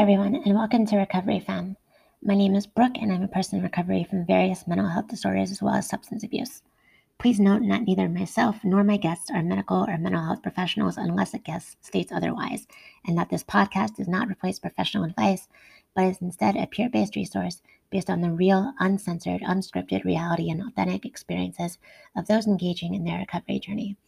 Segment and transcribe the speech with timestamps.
[0.00, 1.76] Everyone, and welcome to Recovery Fam.
[2.22, 5.50] My name is Brooke, and I'm a person in recovery from various mental health disorders
[5.50, 6.62] as well as substance abuse.
[7.18, 11.34] Please note that neither myself nor my guests are medical or mental health professionals unless
[11.34, 12.66] a guest states otherwise,
[13.06, 15.48] and that this podcast does not replace professional advice,
[15.94, 20.62] but is instead a peer based resource based on the real, uncensored, unscripted reality and
[20.62, 21.76] authentic experiences
[22.16, 23.98] of those engaging in their recovery journey.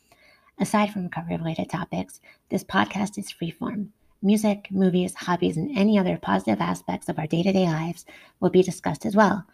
[0.58, 3.90] Aside from recovery related topics, this podcast is freeform
[4.22, 8.06] music, movies, hobbies, and any other positive aspects of our day to day lives
[8.40, 9.44] will be discussed as well.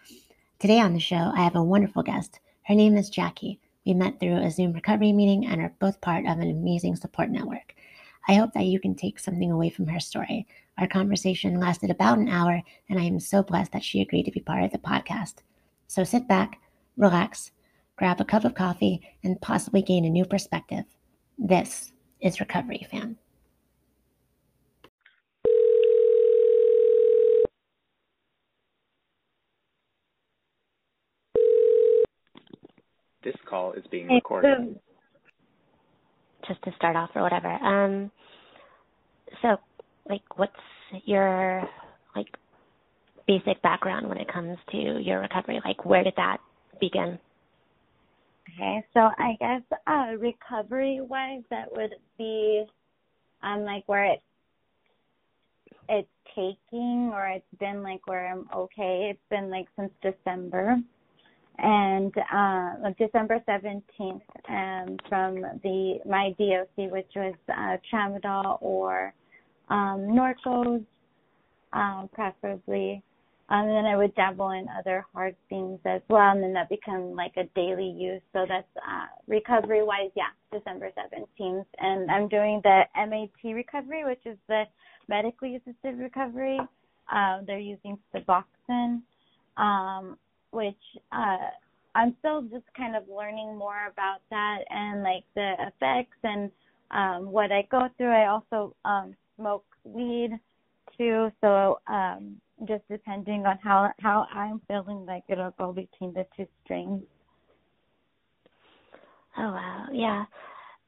[0.59, 2.41] Today on the show, I have a wonderful guest.
[2.65, 3.61] Her name is Jackie.
[3.87, 7.31] We met through a Zoom recovery meeting and are both part of an amazing support
[7.31, 7.75] network.
[8.29, 10.47] I hope that you can take something away from her story.
[10.77, 14.31] Our conversation lasted about an hour, and I am so blessed that she agreed to
[14.31, 15.37] be part of the podcast.
[15.87, 16.61] So sit back,
[16.99, 17.53] relax,
[17.97, 20.85] grab a cup of coffee, and possibly gain a new perspective.
[21.39, 23.17] This is Recovery Fam.
[33.29, 34.81] This call is being recorded.
[36.47, 37.49] Just to start off or whatever.
[37.49, 38.11] Um
[39.43, 39.57] so
[40.09, 40.55] like what's
[41.05, 41.69] your
[42.17, 42.29] like
[43.27, 45.61] basic background when it comes to your recovery?
[45.63, 46.39] Like where did that
[46.81, 47.19] begin?
[48.55, 52.65] Okay, so I guess uh recovery wise that would be
[53.43, 54.23] um like where it
[55.91, 59.11] it's taking or it's been like where I'm okay.
[59.11, 60.79] It's been like since December
[61.59, 69.13] and uh, December 17th um, from the my DOC, which was uh, tramadol or
[69.69, 70.85] um, Norcos,
[71.73, 73.03] um, preferably.
[73.51, 76.69] Um, and then I would dabble in other hard things as well, and then that
[76.69, 78.21] become like a daily use.
[78.35, 81.65] So that's uh, recovery wise, yeah, December 17th.
[81.79, 84.65] And I'm doing the MAT recovery, which is the
[85.09, 86.61] medically assisted recovery.
[87.11, 89.01] Uh, they're using Suboxone.
[89.57, 90.19] Um,
[90.51, 90.77] which
[91.13, 91.51] uh
[91.95, 96.51] I'm still just kind of learning more about that and like the effects and
[96.91, 98.13] um what I go through.
[98.13, 100.39] I also um smoke weed
[100.97, 102.37] too, so um
[102.67, 107.03] just depending on how how I'm feeling like it'll go between the two strains.
[109.37, 109.87] Oh wow.
[109.93, 110.25] Yeah.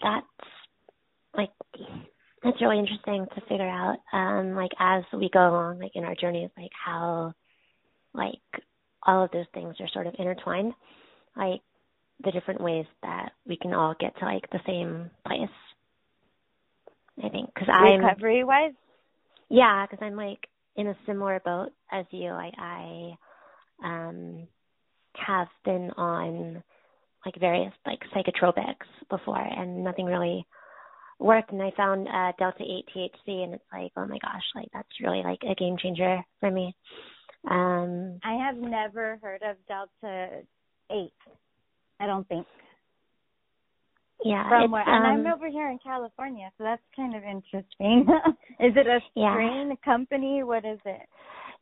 [0.02, 0.26] That's
[1.36, 1.50] like
[2.42, 6.14] that's really interesting to figure out um like as we go along like in our
[6.14, 7.32] journeys like how
[8.14, 8.38] like
[9.06, 10.72] all of those things are sort of intertwined,
[11.36, 11.60] like
[12.24, 15.48] the different ways that we can all get to like the same place.
[17.22, 18.72] I think because I'm recovery wise.
[19.48, 20.46] Yeah, because I'm like
[20.76, 22.30] in a similar boat as you.
[22.30, 23.12] Like I
[23.84, 24.46] um
[25.14, 26.62] have been on
[27.24, 30.46] like various like psychotropics before, and nothing really
[31.18, 31.52] worked.
[31.52, 34.88] And I found uh, Delta Eight THC, and it's like, oh my gosh, like that's
[35.02, 36.74] really like a game changer for me.
[37.48, 40.42] Um, I have never heard of Delta
[40.90, 41.12] Eight.
[41.98, 42.46] I don't think.
[44.22, 48.06] Yeah, from where, and um, I'm over here in California, so that's kind of interesting.
[48.60, 49.74] is it a strain yeah.
[49.82, 50.42] company?
[50.42, 51.08] What is it?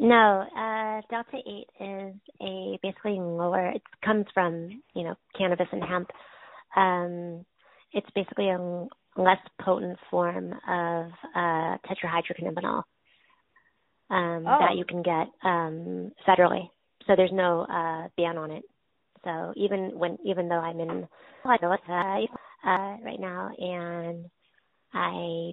[0.00, 3.68] No, uh, Delta Eight is a basically lower.
[3.70, 6.10] It comes from you know cannabis and hemp.
[6.76, 7.44] Um,
[7.92, 8.86] it's basically a
[9.16, 12.82] less potent form of uh, tetrahydrocannabinol
[14.10, 14.58] um, oh.
[14.60, 16.70] that you can get um, federally.
[17.06, 18.64] So there's no uh, ban on it.
[19.24, 21.08] So even when even though I'm in
[22.64, 24.26] uh, right now and
[24.92, 25.52] I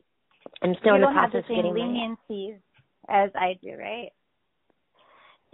[0.64, 2.60] am still you in the process have the same of getting leniencies
[3.10, 4.10] as I do, right?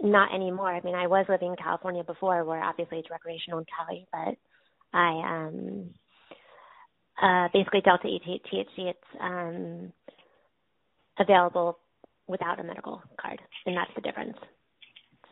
[0.00, 0.74] Not anymore.
[0.74, 4.36] I mean, I was living in California before, where obviously it's recreational in Cali, but
[4.92, 5.90] I um
[7.20, 8.78] uh basically Delta THC.
[8.78, 9.92] It's um
[11.18, 11.78] available
[12.32, 14.36] without a medical card, and that's the difference.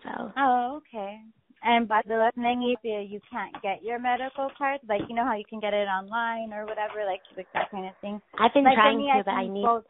[0.04, 0.32] So.
[0.36, 1.18] Oh, okay.
[1.62, 5.24] And but the thing if you you can't get your medical card, like you know
[5.24, 8.20] how you can get it online or whatever, like like that kind of thing.
[8.38, 9.64] I've been like trying me, to, but I need.
[9.64, 9.84] Both,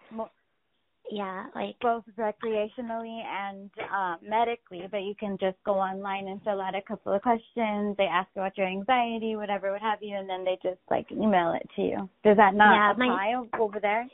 [1.12, 6.60] yeah, like both recreationally and um, medically, but you can just go online and fill
[6.60, 7.96] out a couple of questions.
[7.98, 11.52] They ask about your anxiety, whatever, what have you, and then they just like email
[11.52, 12.08] it to you.
[12.24, 14.06] Does that not yeah, apply my, over there?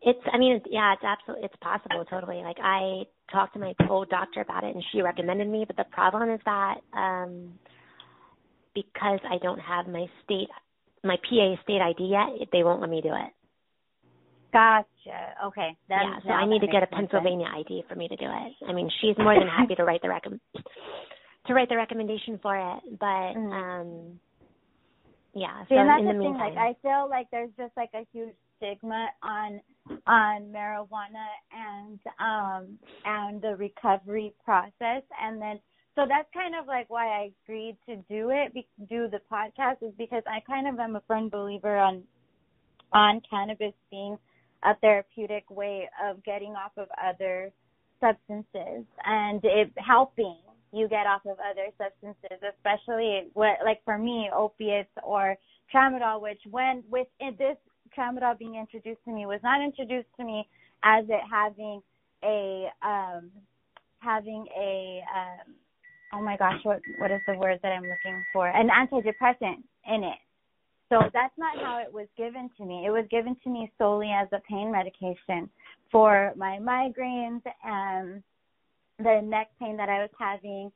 [0.00, 2.36] It's, I mean, yeah, it's absolutely, it's possible, totally.
[2.36, 3.02] Like I
[3.32, 5.64] talked to my old doctor about it, and she recommended me.
[5.66, 7.58] But the problem is that um
[8.74, 10.48] because I don't have my state,
[11.02, 13.32] my PA state ID yet, they won't let me do it.
[14.52, 15.34] Gotcha.
[15.46, 15.76] Okay.
[15.88, 17.66] That, yeah, so I need to get a Pennsylvania sense.
[17.66, 18.52] ID for me to do it.
[18.66, 20.40] I mean, she's more than happy to write the recom
[21.46, 23.52] to write the recommendation for it, but mm-hmm.
[23.52, 24.20] um
[25.34, 25.62] yeah.
[25.64, 26.56] See, so and that's in the, the meantime, thing.
[26.56, 29.60] Like, I feel like there's just like a huge stigma on
[30.06, 35.02] on marijuana and um and the recovery process.
[35.22, 35.58] And then
[35.94, 38.52] so that's kind of like why I agreed to do it
[38.88, 42.02] do the podcast is because I kind of am a firm believer on
[42.92, 44.16] on cannabis being
[44.64, 47.52] a therapeutic way of getting off of other
[48.00, 50.36] substances and it helping
[50.72, 55.36] you get off of other substances, especially what like for me, opiates or
[55.74, 57.56] tramadol, which when with this
[57.96, 60.46] tramadol being introduced to me was not introduced to me
[60.84, 61.82] as it having
[62.24, 63.30] a um
[64.00, 65.54] having a um
[66.12, 68.48] oh my gosh, what what is the word that I'm looking for?
[68.48, 70.18] An antidepressant in it.
[70.88, 72.84] So that's not how it was given to me.
[72.86, 75.50] It was given to me solely as a pain medication
[75.92, 78.22] for my migraines and
[78.98, 80.72] the neck pain that I was having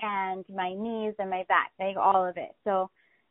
[0.00, 2.54] and my knees and my back, like all of it.
[2.62, 2.90] So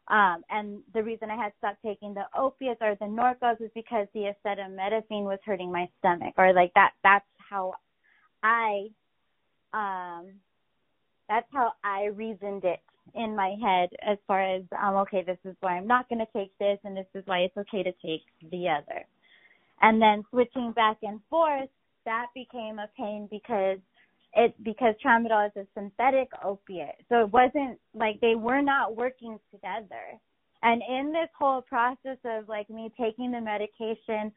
[0.09, 4.07] um and the reason I had stopped taking the opiates or the Norcos is because
[4.13, 7.73] the acetaminophen was hurting my stomach or like that that's how
[8.43, 8.87] I
[9.73, 10.33] um
[11.29, 12.79] that's how I reasoned it
[13.15, 16.31] in my head as far as um okay this is why I'm not going to
[16.33, 19.05] take this and this is why it's okay to take the other.
[19.81, 21.69] And then switching back and forth
[22.05, 23.79] that became a pain because
[24.35, 27.03] it because tramadol is a synthetic opiate.
[27.09, 30.19] So it wasn't like they were not working together.
[30.61, 34.31] And in this whole process of like me taking the medication,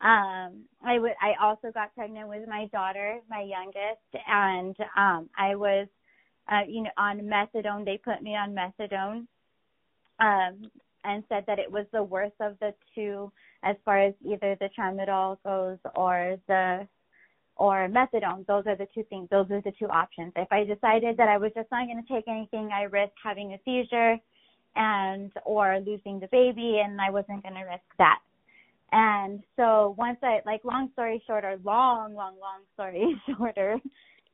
[0.00, 5.54] um I would I also got pregnant with my daughter, my youngest, and um I
[5.54, 5.86] was
[6.50, 7.84] uh you know on methadone.
[7.84, 9.26] They put me on methadone.
[10.20, 10.70] Um
[11.04, 13.30] and said that it was the worst of the two
[13.62, 16.88] as far as either the tramadol goes or the
[17.56, 18.46] or methadone.
[18.46, 19.28] Those are the two things.
[19.30, 20.32] Those are the two options.
[20.36, 23.52] If I decided that I was just not going to take anything, I risked having
[23.52, 24.18] a seizure
[24.76, 28.18] and or losing the baby, and I wasn't going to risk that.
[28.92, 33.78] And so once I like long story short or long, long, long story shorter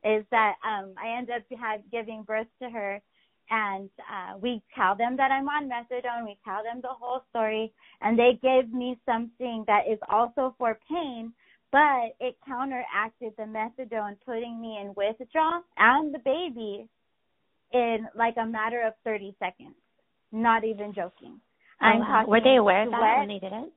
[0.03, 3.01] is that um I ended up had giving birth to her
[3.49, 7.73] and uh we tell them that I'm on methadone, we tell them the whole story
[8.01, 11.33] and they give me something that is also for pain
[11.71, 16.87] but it counteracted the methadone putting me in withdrawal and the baby
[17.73, 19.75] in like a matter of 30 seconds.
[20.33, 21.39] Not even joking.
[21.81, 22.25] Oh, I'm wow.
[22.27, 23.73] Were they aware of that when they did it?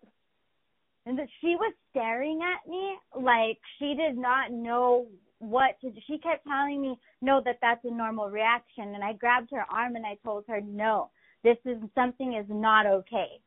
[1.06, 5.06] And that she was staring at me like she did not know
[5.38, 6.00] what to do.
[6.06, 8.94] She kept telling me, no, that that's a normal reaction.
[8.94, 11.10] And I grabbed her arm and I told her, no,
[11.42, 13.40] this is something is not okay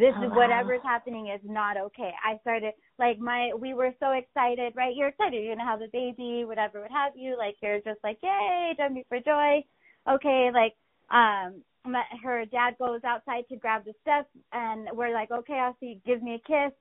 [0.00, 0.90] this oh, is whatever's wow.
[0.90, 2.12] happening is not okay.
[2.24, 4.94] I started like my we were so excited, right?
[4.94, 8.18] You're excited, you're gonna have a baby, whatever would have you, like you're just like,
[8.22, 9.64] Yay, jumping for joy.
[10.08, 10.74] Okay, like
[11.10, 15.76] um my, her dad goes outside to grab the stuff and we're like, Okay, I'll
[15.80, 16.76] see Give me a kiss.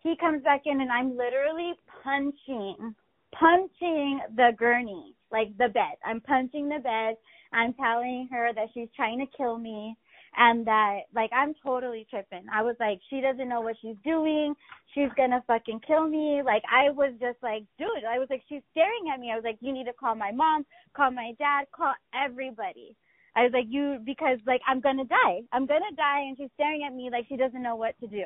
[0.00, 1.72] He comes back in and I'm literally
[2.02, 2.94] punching
[3.34, 5.96] punching the gurney, like the bed.
[6.06, 7.16] I'm punching the bed.
[7.52, 9.96] I'm telling her that she's trying to kill me
[10.36, 12.44] and that like I'm totally tripping.
[12.52, 14.54] I was like, she doesn't know what she's doing.
[14.94, 16.42] She's gonna fucking kill me.
[16.44, 19.30] Like I was just like, dude, I was like, she's staring at me.
[19.32, 20.64] I was like, you need to call my mom,
[20.94, 22.94] call my dad, call everybody.
[23.36, 25.40] I was like, you because like I'm gonna die.
[25.52, 28.24] I'm gonna die, and she's staring at me like she doesn't know what to do.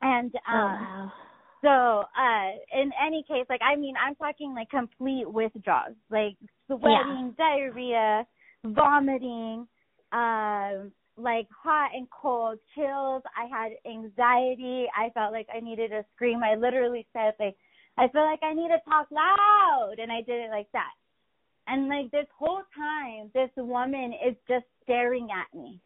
[0.00, 1.10] And oh, um, oh,
[1.64, 2.04] wow.
[2.14, 6.36] so uh in any case, like I mean, I'm talking like complete withdrawals, like
[6.66, 7.44] sweating, yeah.
[7.56, 8.26] diarrhea,
[8.64, 9.66] vomiting
[10.12, 13.22] um like hot and cold chills.
[13.36, 14.86] I had anxiety.
[14.96, 16.42] I felt like i needed to scream.
[16.42, 17.56] I literally said like
[17.98, 19.96] i feel like i need to talk loud.
[19.98, 20.92] And i did it like that.
[21.66, 25.80] And like this whole time this woman is just staring at me.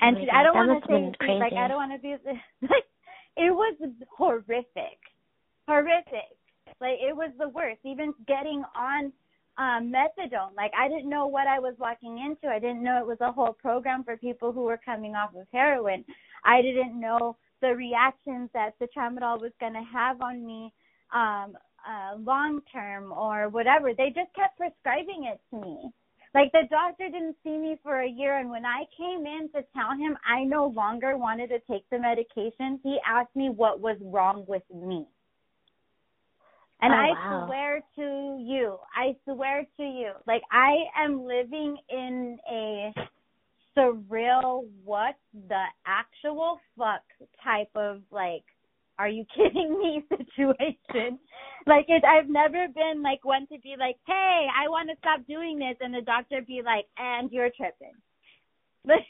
[0.00, 2.16] And oh she, i don't want to say like i don't want to be
[2.62, 2.84] like
[3.36, 3.76] it was
[4.16, 4.98] horrific.
[5.66, 6.38] Horrific.
[6.80, 7.80] Like it was the worst.
[7.84, 9.12] Even getting on
[9.58, 10.54] um, methadone.
[10.56, 12.52] Like I didn't know what I was walking into.
[12.52, 15.46] I didn't know it was a whole program for people who were coming off of
[15.52, 16.04] heroin.
[16.44, 20.72] I didn't know the reactions that the tramadol was going to have on me
[21.14, 21.56] um,
[21.88, 23.94] uh, long term or whatever.
[23.94, 25.90] They just kept prescribing it to me.
[26.34, 29.64] Like the doctor didn't see me for a year, and when I came in to
[29.72, 33.96] tell him I no longer wanted to take the medication, he asked me what was
[34.00, 35.06] wrong with me.
[36.82, 37.46] And oh, I wow.
[37.46, 42.92] swear to you, I swear to you, like I am living in a
[43.76, 45.14] surreal, what
[45.48, 47.02] the actual fuck
[47.42, 48.44] type of like,
[48.98, 51.18] are you kidding me situation.
[51.66, 55.26] like it, I've never been like one to be like, hey, I want to stop
[55.26, 57.94] doing this, and the doctor be like, and you're tripping.
[58.86, 59.00] Like,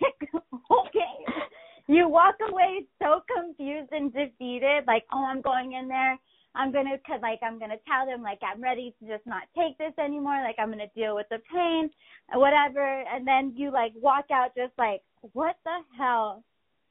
[0.70, 1.42] okay.
[1.88, 6.16] you walk away so confused and defeated, like, oh, I'm going in there.
[6.54, 9.92] I'm gonna like I'm gonna tell them like I'm ready to just not take this
[9.98, 10.40] anymore.
[10.42, 11.90] Like I'm gonna deal with the pain,
[12.32, 13.02] whatever.
[13.12, 16.44] And then you like walk out just like, what the hell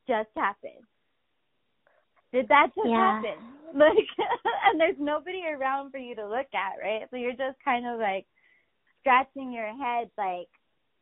[0.07, 0.83] just happened?
[2.33, 3.21] Did that just yeah.
[3.21, 3.43] happen?
[3.75, 3.89] Like,
[4.69, 7.07] and there's nobody around for you to look at, right?
[7.09, 8.27] So you're just kind of like
[8.99, 10.47] scratching your head, like,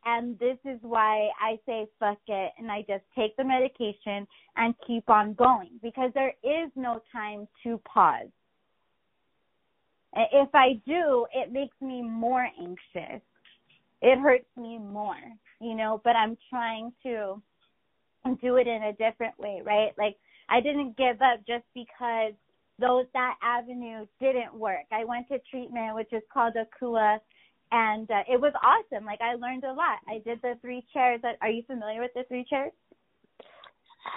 [0.06, 4.26] and this is why I say fuck it and I just take the medication
[4.56, 8.28] and keep on going because there is no time to pause.
[10.14, 13.22] If I do, it makes me more anxious.
[14.02, 15.16] It hurts me more,
[15.60, 17.40] you know, but I'm trying to
[18.42, 19.92] do it in a different way, right?
[19.96, 20.16] Like
[20.48, 22.32] I didn't give up just because
[22.78, 24.84] those that avenue didn't work.
[24.90, 27.18] I went to treatment which is called Akua
[27.70, 29.06] and uh, it was awesome.
[29.06, 29.98] Like I learned a lot.
[30.08, 31.20] I did the three chairs.
[31.22, 32.72] That, are you familiar with the three chairs?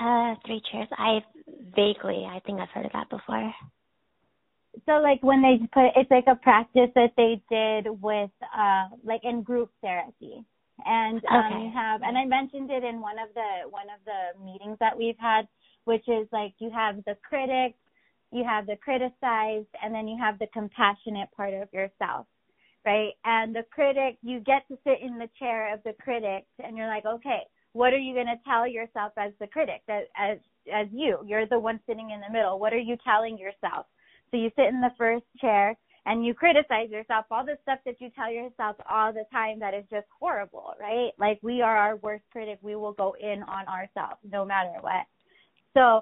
[0.01, 0.87] Uh, three chairs.
[0.97, 1.19] I
[1.75, 3.53] vaguely, I think I've heard of that before.
[4.85, 9.21] So like when they put, it's like a practice that they did with, uh, like
[9.23, 10.43] in group therapy,
[10.85, 11.63] and um, okay.
[11.63, 14.97] you have, and I mentioned it in one of the one of the meetings that
[14.97, 15.47] we've had,
[15.85, 17.75] which is like you have the critic,
[18.31, 22.27] you have the criticized, and then you have the compassionate part of yourself
[22.85, 23.13] right?
[23.25, 26.87] And the critic, you get to sit in the chair of the critic, and you're
[26.87, 27.39] like, okay,
[27.73, 30.37] what are you going to tell yourself as the critic, as, as
[30.73, 31.19] as you?
[31.25, 32.57] You're the one sitting in the middle.
[32.57, 33.85] What are you telling yourself?
[34.35, 38.01] So you sit in the first chair and you criticize yourself, all the stuff that
[38.01, 41.11] you tell yourself all the time that is just horrible, right?
[41.17, 42.59] Like we are our worst critic.
[42.61, 45.05] We will go in on ourselves no matter what.
[45.73, 46.01] So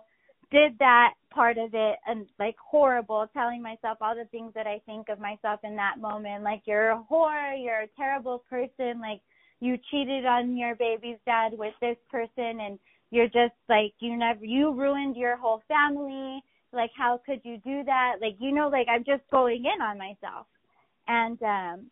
[0.50, 4.82] did that part of it and like horrible, telling myself all the things that I
[4.88, 9.22] think of myself in that moment, like you're a whore, you're a terrible person, like
[9.60, 12.80] you cheated on your baby's dad with this person and
[13.12, 16.42] you're just like you never you ruined your whole family.
[16.74, 18.16] Like how could you do that?
[18.22, 20.48] Like you know, like I'm just going in on myself.
[21.08, 21.92] And um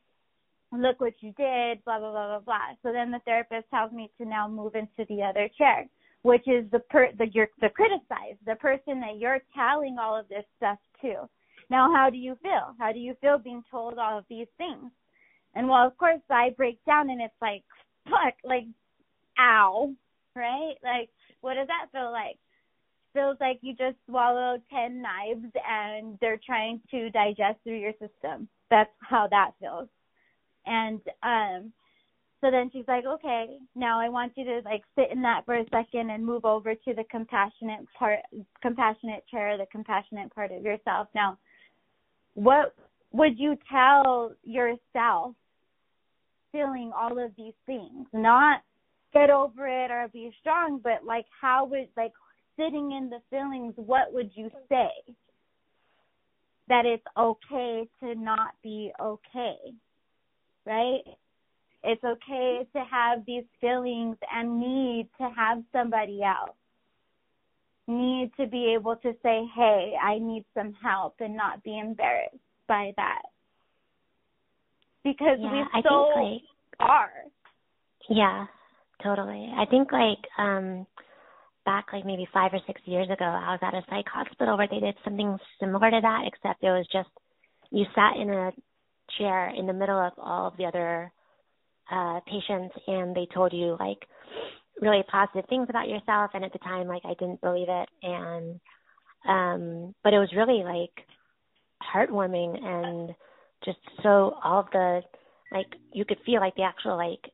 [0.73, 2.75] look what you did, blah blah blah blah blah.
[2.83, 5.87] So then the therapist tells me to now move into the other chair
[6.23, 10.27] which is the per the you're the criticized, the person that you're telling all of
[10.29, 11.27] this stuff to.
[11.69, 12.75] Now, how do you feel?
[12.79, 14.91] How do you feel being told all of these things?
[15.55, 17.63] And well, of course, I break down and it's like,
[18.05, 18.65] fuck, like,
[19.39, 19.93] ow,
[20.35, 20.75] right?
[20.83, 21.09] Like,
[21.41, 22.37] what does that feel like?
[23.13, 28.47] Feels like you just swallowed 10 knives and they're trying to digest through your system.
[28.69, 29.89] That's how that feels.
[30.65, 31.73] And, um,
[32.41, 35.57] so then she's like, okay, now I want you to like sit in that for
[35.57, 38.19] a second and move over to the compassionate part,
[38.63, 41.07] compassionate chair, the compassionate part of yourself.
[41.13, 41.37] Now,
[42.33, 42.73] what
[43.11, 45.35] would you tell yourself
[46.51, 48.07] feeling all of these things?
[48.11, 48.61] Not
[49.13, 52.13] get over it or be strong, but like how would like
[52.57, 54.89] sitting in the feelings, what would you say?
[56.67, 59.55] That it's okay to not be okay.
[60.65, 61.01] Right?
[61.83, 66.55] It's okay to have these feelings and need to have somebody else.
[67.87, 72.35] Need to be able to say, hey, I need some help and not be embarrassed
[72.67, 73.23] by that.
[75.03, 76.41] Because yeah, we I so think,
[76.79, 77.11] like, are.
[78.07, 78.45] Yeah,
[79.03, 79.51] totally.
[79.57, 80.85] I think like um
[81.65, 84.67] back like maybe five or six years ago, I was at a psych hospital where
[84.69, 87.09] they did something similar to that, except it was just
[87.71, 88.51] you sat in a
[89.17, 91.11] chair in the middle of all of the other
[91.91, 93.97] uh patients and they told you like
[94.81, 98.59] really positive things about yourself and at the time like I didn't believe it and
[99.27, 101.05] um but it was really like
[101.83, 103.09] heartwarming and
[103.65, 105.01] just so all of the
[105.51, 107.31] like you could feel like the actual like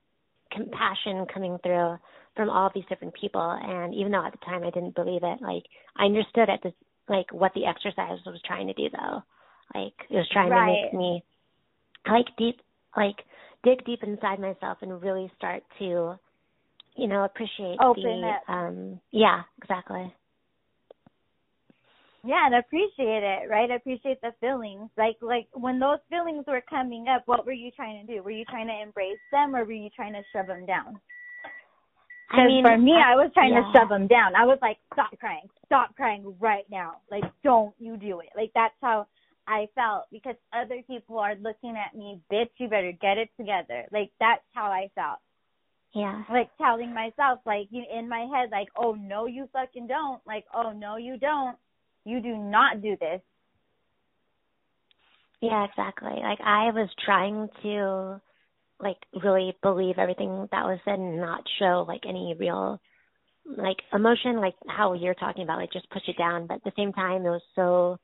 [0.51, 1.97] compassion coming through
[2.37, 5.41] from all these different people and even though at the time I didn't believe it
[5.41, 5.63] like
[5.97, 6.71] I understood at the
[7.09, 9.21] like what the exercise was trying to do though
[9.75, 10.65] like it was trying right.
[10.65, 11.23] to make me
[12.07, 12.61] like deep
[12.95, 13.15] like
[13.63, 16.17] dig deep inside myself and really start to,
[16.95, 18.41] you know, appreciate Open the it.
[18.47, 20.13] um yeah, exactly.
[22.23, 23.71] Yeah, and appreciate it, right?
[23.71, 24.89] Appreciate the feelings.
[24.97, 28.23] Like like when those feelings were coming up, what were you trying to do?
[28.23, 30.99] Were you trying to embrace them or were you trying to shove them down?
[32.29, 33.61] I mean, for me, I, I was trying yeah.
[33.61, 34.35] to shove them down.
[34.35, 35.47] I was like, "Stop crying!
[35.65, 36.97] Stop crying right now!
[37.09, 39.07] Like, don't you do it!" Like that's how
[39.47, 43.85] I felt because other people are looking at me, bitch, you better get it together.
[43.91, 45.19] Like that's how I felt.
[45.93, 46.23] Yeah.
[46.29, 50.21] Like telling myself, like you in my head, like, oh no, you fucking don't.
[50.27, 51.57] Like, oh no, you don't.
[52.03, 53.21] You do not do this.
[55.41, 56.21] Yeah, exactly.
[56.21, 58.21] Like I was trying to
[58.79, 62.79] like really believe everything that was said and not show like any real
[63.45, 66.47] like emotion, like how you're talking about, like just push it down.
[66.47, 67.97] But at the same time, it was so,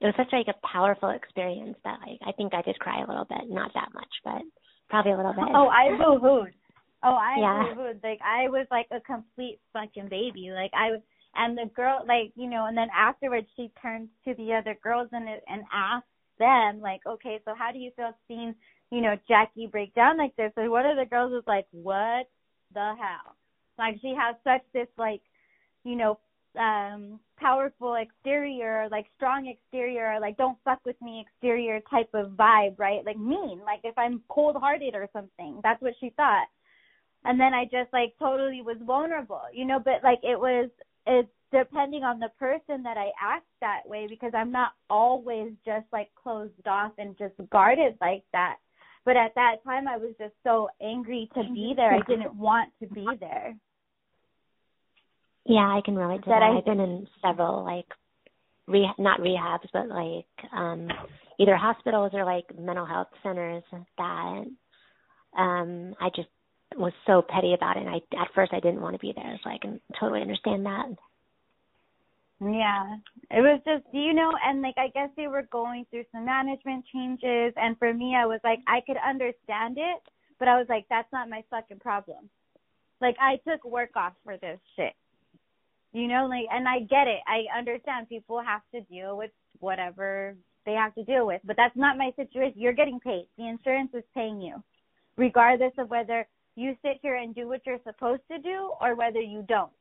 [0.00, 3.08] it was such like a powerful experience that like I think I did cry a
[3.08, 4.42] little bit, not that much, but
[4.88, 5.44] probably a little bit.
[5.54, 6.54] Oh, I boo hooed.
[7.04, 7.74] Oh, I yeah.
[7.74, 8.00] boo hooed.
[8.02, 10.50] Like I was like a complete fucking baby.
[10.52, 11.00] Like I was,
[11.34, 15.08] and the girl, like you know, and then afterwards she turns to the other girls
[15.12, 18.54] and and asks them like, okay, so how do you feel seeing
[18.90, 20.52] you know Jackie break down like this?
[20.56, 22.26] And one of the girls was like, what
[22.72, 23.36] the hell?
[23.78, 25.22] Like she has such this like,
[25.84, 26.18] you know,
[26.58, 32.78] um powerful exterior, like strong exterior, like don't fuck with me exterior type of vibe,
[32.78, 33.04] right?
[33.04, 35.60] Like mean, like if I'm cold hearted or something.
[35.62, 36.46] That's what she thought.
[37.24, 40.70] And then I just like totally was vulnerable, you know, but like it was
[41.06, 45.86] it's depending on the person that I act that way because I'm not always just
[45.92, 48.56] like closed off and just guarded like that.
[49.04, 51.94] But at that time I was just so angry to be there.
[51.94, 53.54] I didn't want to be there.
[55.44, 56.40] Yeah, I can relate to that.
[56.40, 56.56] that.
[56.58, 57.86] I've been in several like
[58.66, 60.88] re not rehabs, but like um
[61.38, 63.62] either hospitals or like mental health centers
[63.98, 64.44] that
[65.38, 66.28] um I just
[66.76, 67.86] was so petty about it.
[67.86, 70.66] And I at first I didn't want to be there, so I can totally understand
[70.66, 70.86] that.
[72.40, 72.96] Yeah,
[73.30, 76.84] it was just you know, and like I guess they were going through some management
[76.92, 80.02] changes, and for me, I was like I could understand it,
[80.38, 82.28] but I was like that's not my fucking problem.
[83.00, 84.92] Like I took work off for this shit.
[85.92, 87.20] You know, like, and I get it.
[87.26, 91.76] I understand people have to deal with whatever they have to deal with, but that's
[91.76, 92.60] not my situation.
[92.60, 93.28] You're getting paid.
[93.38, 94.62] The insurance is paying you,
[95.16, 99.20] regardless of whether you sit here and do what you're supposed to do or whether
[99.20, 99.72] you don't.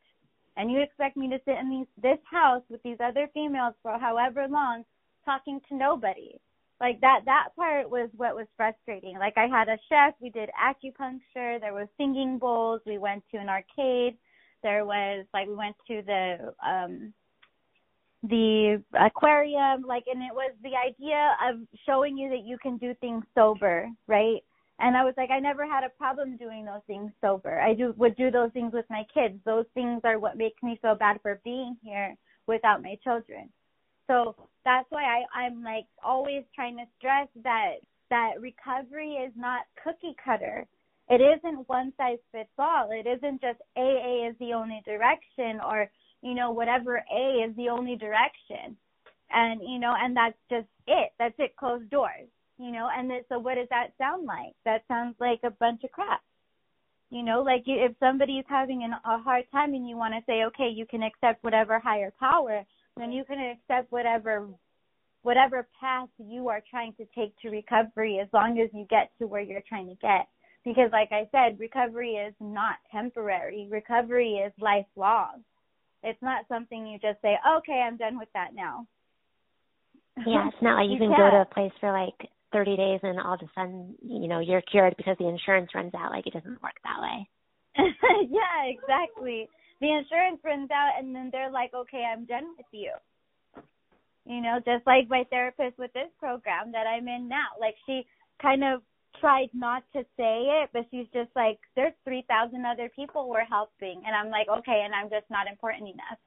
[0.58, 3.98] And you expect me to sit in these, this house with these other females for
[4.00, 4.84] however long
[5.26, 6.40] talking to nobody.
[6.80, 9.18] Like that, that part was what was frustrating.
[9.18, 13.38] Like I had a chef, we did acupuncture, there was singing bowls, we went to
[13.38, 14.18] an arcade,
[14.66, 17.14] there was like we went to the um
[18.24, 22.96] the aquarium like and it was the idea of showing you that you can do
[22.96, 24.44] things sober right
[24.80, 27.94] and i was like i never had a problem doing those things sober i do
[27.98, 31.18] would do those things with my kids those things are what make me feel bad
[31.22, 32.16] for being here
[32.48, 33.50] without my children
[34.08, 37.76] so that's why i i'm like always trying to stress that
[38.10, 40.66] that recovery is not cookie cutter
[41.08, 42.90] it isn't one size fits all.
[42.92, 45.90] It isn't just AA is the only direction or,
[46.22, 48.76] you know, whatever A is the only direction.
[49.30, 51.12] And, you know, and that's just it.
[51.20, 52.28] That's it, closed doors.
[52.58, 54.54] You know, and then, so what does that sound like?
[54.64, 56.22] That sounds like a bunch of crap.
[57.10, 60.44] You know, like if somebody's having an, a hard time and you want to say,
[60.46, 62.64] okay, you can accept whatever higher power,
[62.98, 64.48] then you can accept whatever
[65.22, 69.26] whatever path you are trying to take to recovery as long as you get to
[69.26, 70.28] where you're trying to get
[70.66, 73.68] because like I said, recovery is not temporary.
[73.70, 75.44] Recovery is lifelong.
[76.04, 78.88] It's not something you just say, "Okay, I'm done with that now."
[80.26, 82.78] Yeah, it's not like you, you can can go to a place for like 30
[82.78, 86.12] days and all of a sudden, you know, you're cured because the insurance runs out.
[86.12, 87.28] Like it doesn't work that way.
[88.32, 89.50] yeah, exactly.
[89.82, 92.94] The insurance runs out and then they're like, "Okay, I'm done with you."
[94.26, 97.60] You know, just like my therapist with this program that I'm in now.
[97.60, 98.08] Like she
[98.42, 98.82] kind of
[99.20, 104.02] tried not to say it, but she's just like, there's 3,000 other people we're helping.
[104.06, 106.20] And I'm like, okay, and I'm just not important enough.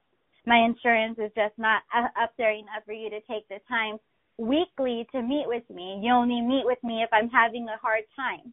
[0.47, 3.99] My insurance is just not uh, up there enough for you to take the time
[4.39, 6.01] weekly to meet with me.
[6.03, 8.53] You only meet with me if I'm having a hard time.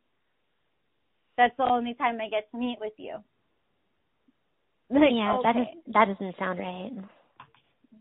[1.38, 3.18] That's the only time I get to meet with you.
[4.88, 5.42] Like, yeah, okay.
[5.44, 6.92] that is that doesn't sound right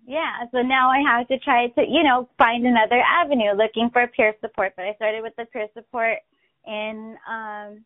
[0.06, 4.06] yeah, so now I have to try to, you know, find another avenue looking for
[4.08, 4.74] peer support.
[4.76, 6.18] But I started with the peer support
[6.66, 7.84] in um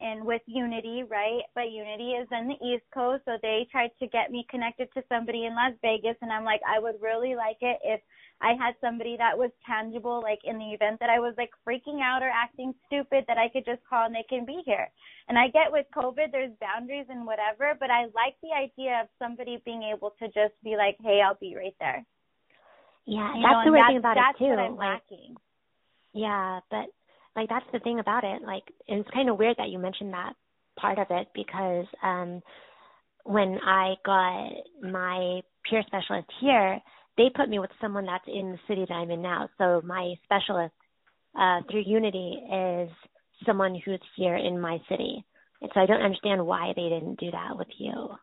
[0.00, 1.42] and with Unity, right?
[1.54, 5.02] But Unity is in the East Coast, so they tried to get me connected to
[5.08, 8.00] somebody in Las Vegas and I'm like, I would really like it if
[8.40, 12.00] I had somebody that was tangible, like in the event that I was like freaking
[12.00, 14.88] out or acting stupid, that I could just call and they can be here.
[15.28, 19.08] And I get with COVID, there's boundaries and whatever, but I like the idea of
[19.18, 22.06] somebody being able to just be like, hey, I'll be right there.
[23.06, 24.54] Yeah, you that's know, the weird thing about it too.
[24.54, 25.34] What I'm like, lacking.
[26.12, 26.86] Yeah, but
[27.38, 28.42] like that's the thing about it.
[28.42, 30.34] Like, it's kind of weird that you mentioned that
[30.78, 32.42] part of it because um
[33.24, 34.50] when I got
[34.82, 36.80] my peer specialist here,
[37.18, 39.50] they put me with someone that's in the city that I'm in now.
[39.58, 40.74] So my specialist
[41.38, 42.90] uh, through Unity is
[43.44, 45.24] someone who's here in my city.
[45.60, 48.16] And so I don't understand why they didn't do that with you.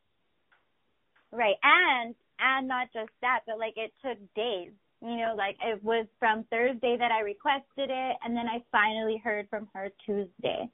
[1.31, 1.55] Right.
[1.61, 4.71] And and not just that, but like it took days.
[5.05, 9.21] You know, like it was from Thursday that I requested it and then I finally
[9.23, 10.69] heard from her Tuesday.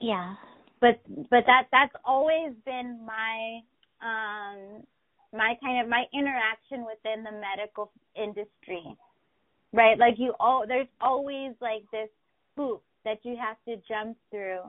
[0.00, 0.34] Yeah.
[0.82, 3.60] but but that that's always been my
[4.02, 4.82] um
[5.34, 8.84] my kind of my interaction within the medical industry
[9.74, 12.10] right like you all there's always like this
[12.56, 14.60] hoop that you have to jump through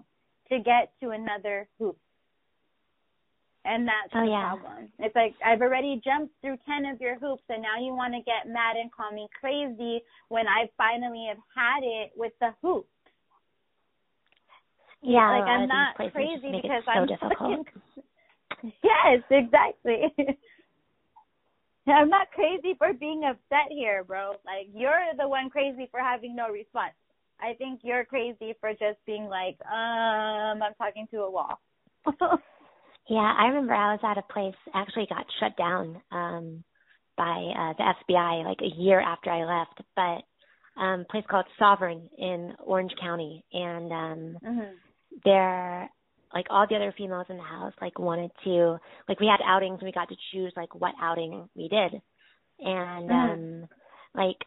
[0.50, 1.98] to get to another hoop
[3.68, 4.56] and that's oh, the yeah.
[4.56, 4.88] problem.
[5.00, 8.22] It's like I've already jumped through ten of your hoops, and now you want to
[8.24, 12.88] get mad and call me crazy when I finally have had it with the hoops.
[15.02, 17.38] Yeah, like I'm not crazy because so I'm difficult.
[17.40, 18.74] Fucking...
[18.84, 20.16] yes, exactly.
[21.88, 24.32] I'm not crazy for being upset here, bro.
[24.46, 26.94] Like you're the one crazy for having no response.
[27.40, 31.60] I think you're crazy for just being like, um, I'm talking to a wall.
[33.10, 36.64] yeah, I remember I was at a place actually got shut down um
[37.18, 37.24] by
[37.58, 42.10] uh the FBI like a year after I left, but um a place called Sovereign
[42.18, 44.74] in Orange County and um mm-hmm
[45.24, 45.90] there
[46.34, 49.80] like all the other females in the house like wanted to like we had outings
[49.80, 52.02] and we got to choose like what outing we did
[52.60, 53.12] and mm-hmm.
[53.12, 53.70] um
[54.14, 54.38] like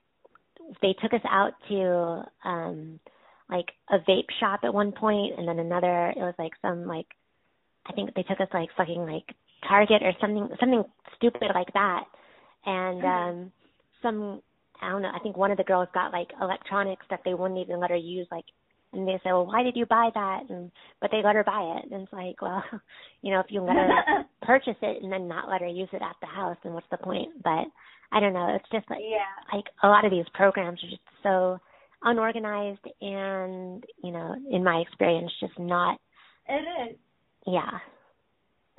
[0.82, 3.00] they took us out to um
[3.48, 7.06] like a vape shop at one point and then another it was like some like
[7.86, 9.34] I think they took us like fucking like
[9.68, 10.84] Target or something something
[11.16, 12.04] stupid like that.
[12.66, 13.06] And mm-hmm.
[13.06, 13.52] um
[14.02, 14.42] some
[14.82, 17.60] I don't know, I think one of the girls got like electronics that they wouldn't
[17.60, 18.44] even let her use like
[18.92, 20.42] and they say, well, why did you buy that?
[20.48, 22.62] And but they let her buy it, and it's like, well,
[23.22, 26.02] you know, if you let her purchase it and then not let her use it
[26.02, 27.28] at the house, then what's the point?
[27.42, 27.66] But
[28.12, 28.54] I don't know.
[28.54, 29.56] It's just like yeah.
[29.56, 31.58] like a lot of these programs are just so
[32.02, 35.98] unorganized, and you know, in my experience, just not.
[36.48, 36.96] It is.
[37.46, 37.78] Yeah.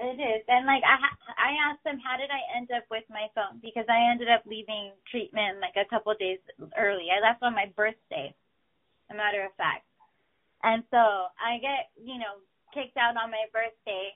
[0.01, 0.97] It is, and like I,
[1.37, 3.61] I asked them, how did I end up with my phone?
[3.61, 6.41] Because I ended up leaving treatment like a couple of days
[6.73, 7.13] early.
[7.13, 8.33] I left on my birthday,
[9.11, 9.85] a matter of fact.
[10.65, 12.41] And so I get, you know,
[12.73, 14.09] kicked out on my birthday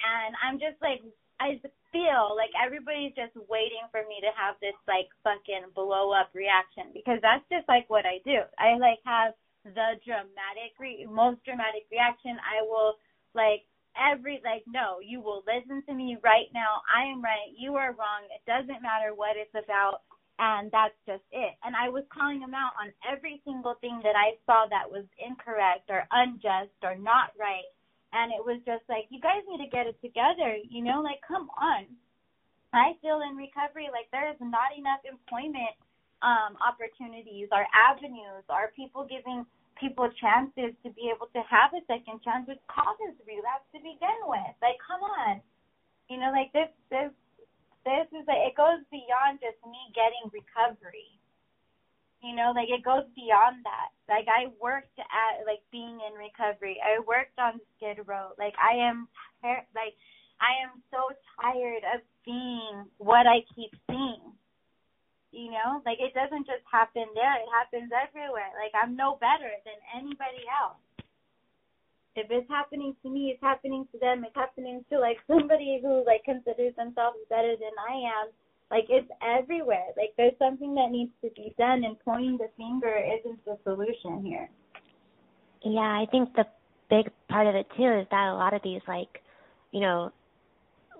[0.00, 1.00] and I'm just like
[1.36, 1.60] I
[1.92, 6.92] feel like everybody's just waiting for me to have this like fucking blow up reaction
[6.96, 8.40] because that's just like what I do.
[8.56, 12.40] I like have the dramatic re- most dramatic reaction.
[12.40, 12.96] I will
[13.36, 13.68] like
[13.98, 16.82] every like no, you will listen to me right now.
[16.86, 18.28] I am right, you are wrong.
[18.30, 20.02] It doesn't matter what it's about
[20.38, 21.56] and that's just it.
[21.64, 25.04] And I was calling him out on every single thing that I saw that was
[25.16, 27.64] incorrect or unjust or not right.
[28.12, 31.20] And it was just like, you guys need to get it together, you know, like
[31.26, 31.88] come on.
[32.76, 35.72] I feel in recovery like there is not enough employment
[36.24, 39.44] um opportunities or avenues or people giving
[39.80, 44.20] people chances to be able to have a second chance with causes relapse to begin
[44.26, 44.54] with.
[44.60, 45.40] Like come on.
[46.08, 47.12] You know, like this this
[47.84, 51.12] this is like it goes beyond just me getting recovery.
[52.24, 53.94] You know, like it goes beyond that.
[54.08, 56.80] Like I worked at like being in recovery.
[56.82, 58.34] I worked on Skid Row.
[58.38, 59.06] Like I am
[59.44, 59.94] like
[60.40, 64.34] I am so tired of seeing what I keep seeing.
[65.36, 68.48] You know, like it doesn't just happen there, it happens everywhere.
[68.56, 70.80] Like I'm no better than anybody else
[72.16, 74.24] if it's happening to me, it's happening to them.
[74.24, 78.32] It's happening to like somebody who like considers themselves better than I am.
[78.70, 79.92] Like it's everywhere.
[79.96, 84.24] Like there's something that needs to be done, and pointing the finger isn't the solution
[84.24, 84.48] here.
[85.62, 86.46] Yeah, I think the
[86.90, 89.22] big part of it too is that a lot of these like,
[89.70, 90.10] you know,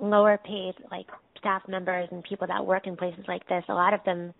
[0.00, 1.06] lower paid like
[1.38, 4.32] staff members and people that work in places like this, a lot of them,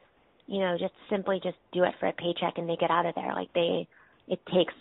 [0.47, 3.15] you know, just simply just do it for a paycheck and they get out of
[3.15, 3.33] there.
[3.35, 3.89] Like they
[4.29, 4.75] it takes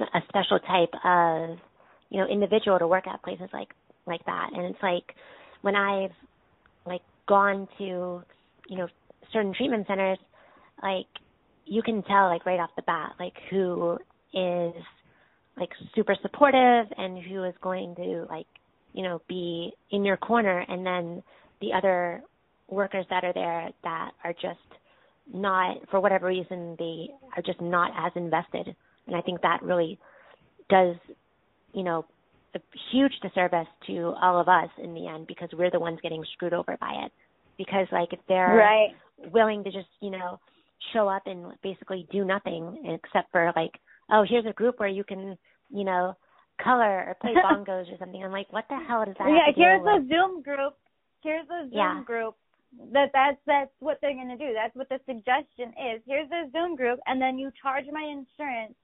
[0.00, 1.58] a special type of
[2.10, 3.68] you know individual to work at places like
[4.06, 5.14] like that and it's like
[5.62, 6.10] when i've
[6.86, 8.22] like gone to
[8.68, 8.88] you know
[9.32, 10.18] certain treatment centers
[10.82, 11.06] like
[11.66, 13.96] you can tell like right off the bat like who
[14.34, 14.74] is
[15.56, 18.46] like super supportive and who is going to like
[18.92, 21.22] you know be in your corner and then
[21.60, 22.22] the other
[22.68, 24.58] workers that are there that are just
[25.32, 28.74] not for whatever reason they are just not as invested
[29.10, 29.98] and I think that really
[30.68, 30.96] does,
[31.72, 32.06] you know,
[32.54, 32.60] a
[32.92, 36.54] huge disservice to all of us in the end because we're the ones getting screwed
[36.54, 37.12] over by it.
[37.58, 39.32] Because like if they're right.
[39.32, 40.38] willing to just, you know,
[40.92, 43.72] show up and basically do nothing except for like,
[44.10, 45.36] oh, here's a group where you can,
[45.70, 46.14] you know,
[46.62, 48.22] color or play bongos or something.
[48.22, 49.28] I'm like, what the hell does that?
[49.28, 50.74] Yeah, here's a Zoom group.
[51.22, 52.02] Here's a Zoom yeah.
[52.04, 52.36] group.
[52.92, 54.52] That that's that's what they're gonna do.
[54.54, 56.02] That's what the suggestion is.
[56.06, 58.74] Here's a Zoom group, and then you charge my insurance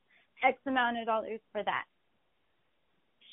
[0.43, 1.85] X amount of dollars for that.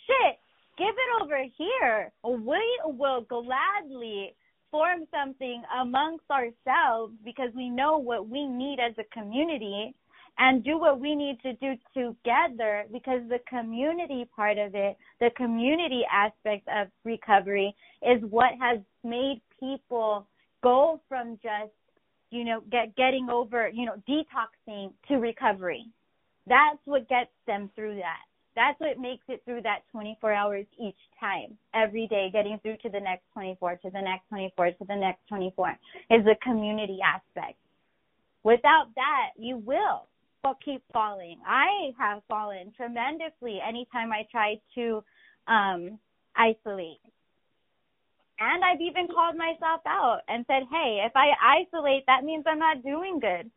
[0.05, 0.37] Shit,
[0.77, 2.11] give it over here.
[2.23, 4.35] We will gladly
[4.69, 9.95] form something amongst ourselves because we know what we need as a community
[10.39, 15.29] and do what we need to do together because the community part of it, the
[15.37, 20.27] community aspect of recovery is what has made people
[20.63, 21.71] go from just,
[22.31, 25.85] you know, get getting over, you know, detoxing to recovery.
[26.47, 28.23] That's what gets them through that.
[28.55, 32.89] That's what makes it through that 24 hours each time, every day, getting through to
[32.89, 35.71] the next 24, to the next 24, to the next 24,
[36.11, 37.57] is the community aspect.
[38.43, 40.07] Without that, you will
[40.65, 41.39] keep falling.
[41.47, 45.03] I have fallen tremendously anytime I try to
[45.47, 45.99] um,
[46.35, 46.99] isolate.
[48.39, 51.31] And I've even called myself out and said, hey, if I
[51.63, 53.49] isolate, that means I'm not doing good.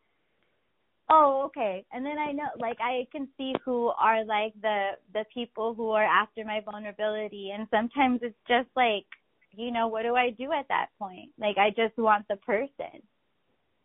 [1.09, 1.85] Oh okay.
[1.93, 5.91] And then i know like i can see who are like the the people who
[5.91, 7.51] are after my vulnerability.
[7.57, 9.05] And sometimes it's just like
[9.51, 11.29] you know what do i do at that point?
[11.39, 13.01] Like i just want the person.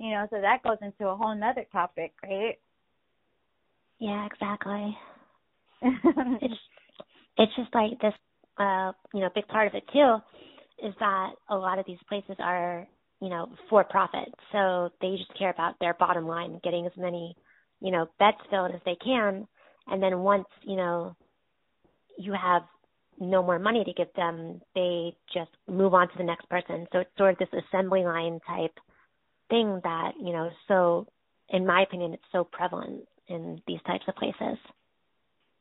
[0.01, 2.59] You know so that goes into a whole nother topic right
[4.03, 4.97] yeah exactly
[5.83, 6.55] it's
[7.39, 8.15] it's just like this
[8.59, 10.17] uh you know big part of it too
[10.87, 12.87] is that a lot of these places are
[13.23, 14.29] you know, for profit.
[14.51, 17.37] So they just care about their bottom line, getting as many,
[17.81, 19.47] you know, beds filled as they can.
[19.87, 21.15] And then once, you know,
[22.19, 22.63] you have
[23.21, 26.89] no more money to give them, they just move on to the next person.
[26.93, 28.75] So it's sort of this assembly line type
[29.49, 31.07] thing that, you know, so
[31.51, 34.59] in my opinion, it's so prevalent in these types of places.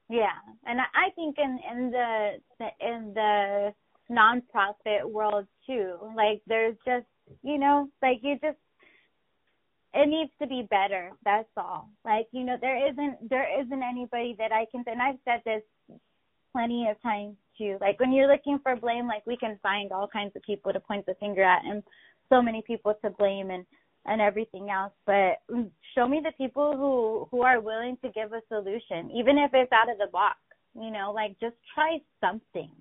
[0.10, 2.32] Yeah, and I think in in the,
[2.82, 3.74] in the
[4.12, 7.06] nonprofit world too, like there's just
[7.44, 8.58] you know, like you just
[9.94, 11.12] it needs to be better.
[11.26, 11.90] That's all.
[12.06, 15.64] Like, you know, there isn't there isn't anybody that I can and I've said this
[16.52, 17.78] plenty of times too.
[17.82, 20.80] Like when you're looking for blame, like we can find all kinds of people to
[20.80, 21.84] point the finger at and
[22.30, 23.66] so many people to blame and
[24.06, 24.94] and everything else.
[25.06, 29.38] But mm, show me the people who who are willing to give a solution, even
[29.38, 30.38] if it's out of the box.
[30.74, 32.72] You know, like just try something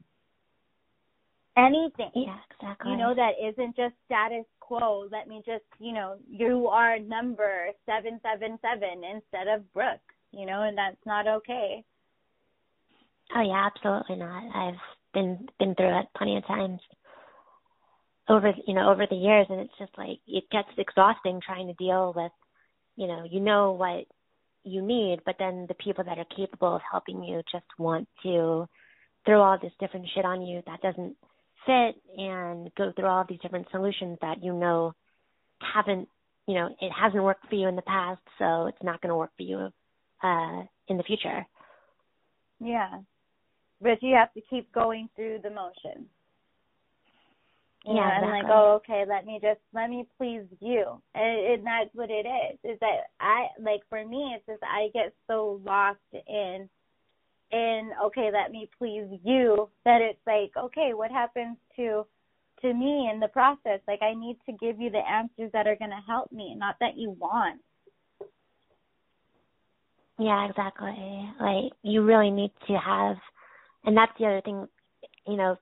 [1.56, 2.11] anything.
[2.14, 2.92] Yeah, exactly.
[2.92, 5.09] You know, that isn't just status quo.
[5.11, 10.00] Let me just, you know, you are number 777 instead of Brooke,
[10.33, 11.85] you know, and that's not okay.
[13.35, 14.44] Oh yeah, absolutely not.
[14.54, 14.80] I've
[15.14, 16.80] been been through it plenty of times
[18.31, 21.75] over you know over the years and it's just like it gets exhausting trying to
[21.75, 22.33] deal with
[22.97, 24.07] you know you know what
[24.62, 28.66] you need but then the people that are capable of helping you just want to
[29.27, 31.16] throw all this different shit on you that doesn't
[31.66, 34.93] fit and go through all these different solutions that you know
[35.75, 36.09] haven't
[36.47, 39.16] you know it hasn't worked for you in the past so it's not going to
[39.16, 39.69] work for you
[40.23, 41.45] uh in the future.
[42.61, 43.01] Yeah.
[43.81, 46.09] But you have to keep going through the motions
[47.85, 51.55] you yeah, know, and like, oh, okay, let me just let me please you, and,
[51.55, 52.59] and that's what it is.
[52.62, 56.69] Is that I like for me, it's just I get so lost in
[57.53, 62.07] in okay let me please you that it's like okay what happens to
[62.62, 63.81] to me in the process?
[63.88, 66.77] Like i need to give you the answers that are going to help me not
[66.81, 67.61] that you want.
[70.19, 71.31] Yeah exactly.
[71.40, 73.16] Like you really need to have
[73.85, 74.69] and that's the other thing
[75.27, 75.57] you know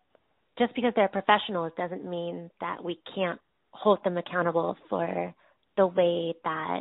[0.58, 3.40] just because they're professionals doesn't mean that we can't
[3.70, 5.34] hold them accountable for
[5.76, 6.80] the way that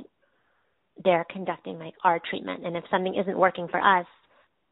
[1.04, 4.06] they're conducting like our treatment and if something isn't working for us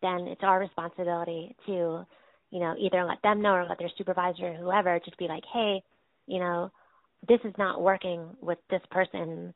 [0.01, 2.05] then it's our responsibility to,
[2.51, 5.43] you know, either let them know or let their supervisor or whoever just be like,
[5.51, 5.81] hey,
[6.27, 6.71] you know,
[7.27, 9.53] this is not working with this person.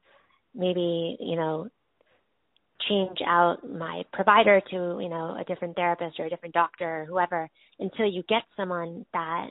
[0.55, 1.69] Maybe, you know,
[2.87, 7.05] change out my provider to, you know, a different therapist or a different doctor or
[7.05, 9.47] whoever until you get someone that,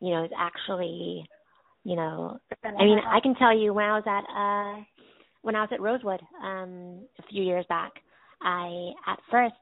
[0.00, 1.28] you know, is actually,
[1.84, 4.84] you know, I mean, I can tell you when I was at, uh,
[5.42, 7.92] when I was at Rosewood, um, a few years back,
[8.42, 9.54] I, at first,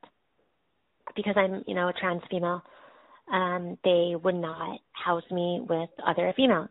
[1.16, 2.62] because I'm, you know, a trans female,
[3.32, 6.68] um, they would not house me with other females.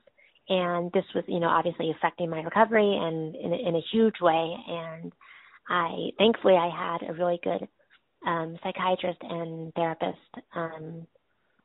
[0.49, 4.55] And this was, you know, obviously affecting my recovery and in, in a huge way.
[4.67, 5.11] And
[5.69, 7.67] I, thankfully, I had a really good
[8.25, 10.17] um, psychiatrist and therapist
[10.55, 11.05] um,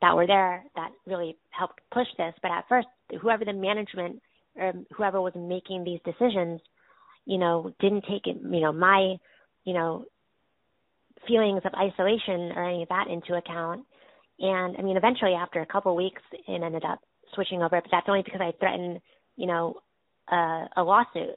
[0.01, 2.35] that were there that really helped push this.
[2.43, 2.89] But at first,
[3.21, 4.21] whoever the management
[4.57, 6.61] or whoever was making these decisions,
[7.25, 9.17] you know, didn't take it, you know, my,
[9.65, 10.05] you know,
[11.27, 13.85] feelings of isolation or any of that into account.
[14.41, 16.99] And I mean, eventually, after a couple of weeks, it ended up
[17.35, 17.81] switching over.
[17.81, 19.01] But that's only because I threatened,
[19.37, 19.77] you know,
[20.31, 21.37] uh, a lawsuit,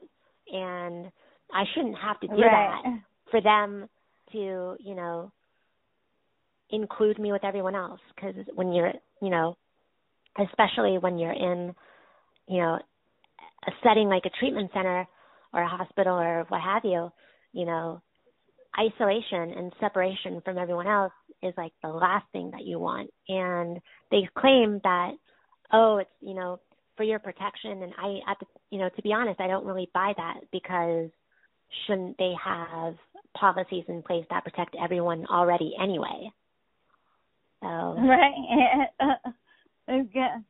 [0.52, 1.06] and
[1.52, 2.82] I shouldn't have to do right.
[2.84, 3.88] that for them
[4.32, 5.32] to, you know,
[6.70, 8.00] include me with everyone else.
[8.14, 9.56] Because when you're, you know,
[10.38, 11.74] especially when you're in,
[12.48, 12.78] you know,
[13.66, 15.06] a setting like a treatment center
[15.52, 17.10] or a hospital or what have you,
[17.52, 18.02] you know,
[18.78, 23.10] isolation and separation from everyone else is like the last thing that you want.
[23.28, 23.78] And
[24.10, 25.12] they claim that,
[25.72, 26.60] oh, it's, you know,
[26.96, 27.82] for your protection.
[27.82, 31.10] And I, at the, you know, to be honest, I don't really buy that because
[31.86, 32.94] shouldn't they have
[33.38, 36.30] policies in place that protect everyone already anyway?
[37.62, 37.66] So.
[37.68, 38.88] Right.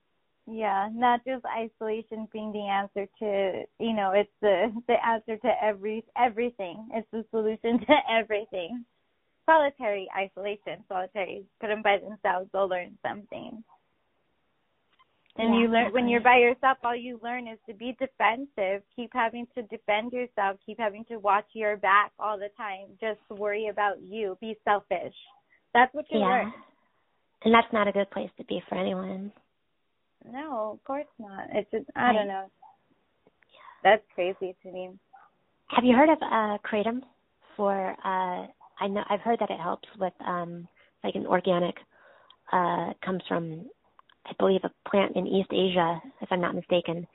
[0.48, 5.52] Yeah, not just isolation being the answer to, you know, it's the the answer to
[5.60, 6.88] every everything.
[6.94, 8.84] It's the solution to everything.
[9.44, 11.44] Solitary isolation, solitary.
[11.60, 13.62] Put them by themselves, they'll learn something.
[15.38, 18.82] And yeah, you learn when you're by yourself, all you learn is to be defensive.
[18.94, 20.56] Keep having to defend yourself.
[20.64, 22.86] Keep having to watch your back all the time.
[23.00, 24.38] Just worry about you.
[24.40, 25.14] Be selfish.
[25.74, 26.26] That's what you yeah.
[26.26, 26.52] learn.
[27.44, 29.30] And that's not a good place to be for anyone.
[30.30, 31.48] No, of course not.
[31.52, 32.46] It's just I don't know.
[33.84, 34.90] That's crazy to me.
[35.68, 37.02] Have you heard of uh kratom
[37.56, 38.46] for uh
[38.80, 40.66] I know I've heard that it helps with um
[41.04, 41.76] like an organic
[42.52, 43.66] uh comes from
[44.28, 47.06] I believe a plant in East Asia, if I'm not mistaken,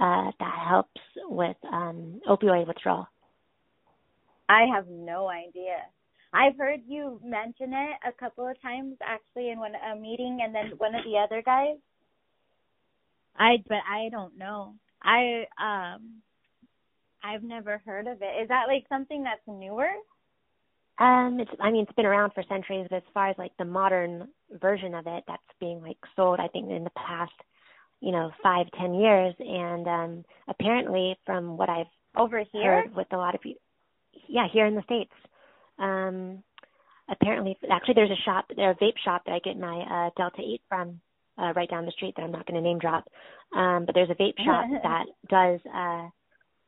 [0.00, 3.06] uh that helps with um opioid withdrawal.
[4.48, 5.78] I have no idea.
[6.32, 10.54] I've heard you mention it a couple of times actually in one a meeting and
[10.54, 11.76] then one of the other guys
[13.36, 14.74] I but I don't know.
[15.02, 16.22] I um
[17.22, 18.42] I've never heard of it.
[18.42, 19.88] Is that like something that's newer?
[21.00, 23.64] Um, it's I mean it's been around for centuries, but as far as like the
[23.64, 24.28] modern
[24.60, 27.32] version of it that's being like sold, I think in the past,
[28.00, 31.86] you know, five ten years, and um apparently from what I've
[32.16, 32.82] over here?
[32.82, 33.62] heard with a lot of people,
[34.28, 35.12] yeah, here in the states,
[35.78, 36.42] um,
[37.08, 40.42] apparently actually there's a shop, there's a vape shop that I get my uh Delta
[40.42, 41.00] Eight from
[41.40, 43.08] uh, right down the street that I'm not going to name drop.
[43.56, 46.08] Um, but there's a vape shop that does uh,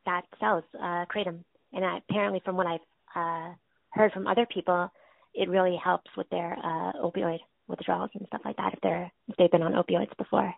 [0.05, 2.79] that sells uh, kratom, and I, apparently, from what I've
[3.15, 3.53] uh,
[3.93, 4.91] heard from other people,
[5.33, 9.35] it really helps with their uh, opioid withdrawals and stuff like that if they're if
[9.37, 10.53] they've been on opioids before.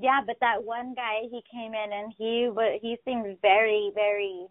[0.00, 4.46] Yeah, but that one guy, he came in and he was he seemed very very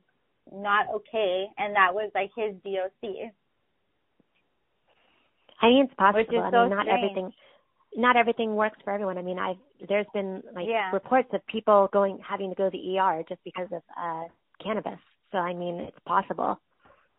[0.52, 3.32] not okay, and that was like his DOC.
[5.62, 6.40] I mean, it's possible.
[6.40, 7.04] I mean, not strange.
[7.04, 7.32] everything
[7.96, 9.18] not everything works for everyone.
[9.18, 10.92] I mean, I've there's been like yeah.
[10.92, 14.24] reports of people going having to go to the ER just because of uh
[14.64, 15.00] cannabis.
[15.32, 16.60] So I mean, it's possible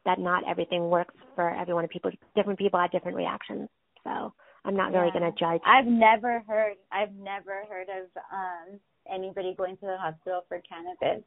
[0.05, 1.87] that not everything works for everyone.
[1.89, 3.69] People, different people have different reactions.
[4.05, 4.33] So
[4.65, 5.61] I'm not really going to judge.
[5.67, 6.77] I've never heard.
[6.93, 11.25] I've never heard of um anybody going to the hospital for cannabis.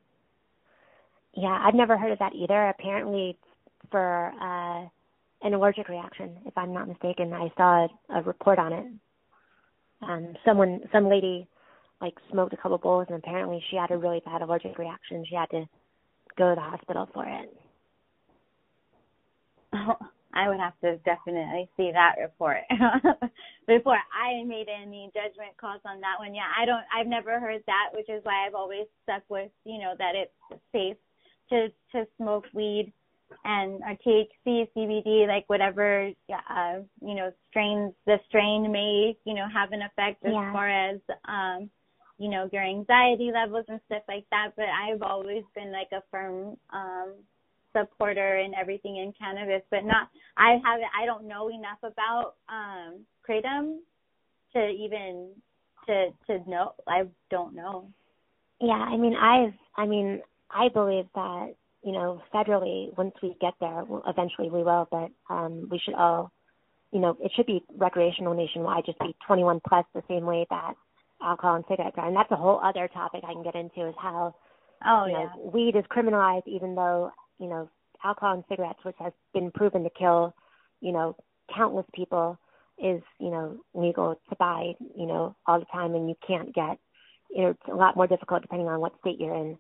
[1.35, 2.69] Yeah, I've never heard of that either.
[2.69, 3.37] Apparently,
[3.91, 4.87] for uh
[5.43, 8.85] an allergic reaction, if I'm not mistaken, I saw a, a report on it
[10.01, 11.47] um someone some lady
[12.01, 15.35] like smoked a couple bowls and apparently she had a really bad allergic reaction she
[15.35, 15.65] had to
[16.37, 17.55] go to the hospital for it
[20.33, 22.61] I would have to definitely see that report
[23.67, 26.35] before I made any judgment calls on that one.
[26.35, 26.83] Yeah, I don't.
[26.93, 30.61] I've never heard that, which is why I've always stuck with you know that it's
[30.71, 30.97] safe
[31.49, 32.93] to to smoke weed
[33.43, 39.47] and or THC, CBD, like whatever, uh, you know, strains the strain may, you know,
[39.53, 40.53] have an effect as yeah.
[40.53, 41.69] far as, um,
[42.17, 44.51] you know, your anxiety levels and stuff like that.
[44.55, 47.13] But I've always been like a firm um,
[47.77, 50.09] supporter and everything in cannabis, but not.
[50.37, 50.89] I haven't.
[50.99, 53.77] I don't know enough about um, kratom
[54.53, 55.31] to even
[55.87, 56.73] to to know.
[56.87, 57.89] I don't know.
[58.59, 59.53] Yeah, I mean, I've.
[59.75, 61.53] I mean, I believe that
[61.87, 66.31] you know, federally, once we get there, eventually we will, but um, we should all,
[66.91, 70.73] you know, it should be recreational nationwide, just be 21 plus the same way that
[71.21, 72.07] alcohol and cigarettes are.
[72.07, 74.35] And that's a whole other topic I can get into is how,
[74.85, 75.23] oh, you yeah.
[75.23, 77.69] know, weed is criminalized even though, you know,
[78.03, 80.33] alcohol and cigarettes, which has been proven to kill,
[80.81, 81.15] you know,
[81.55, 82.37] countless people,
[82.77, 86.77] is, you know, legal to buy, you know, all the time and you can't get,
[87.31, 89.57] you know, it's a lot more difficult depending on what state you're in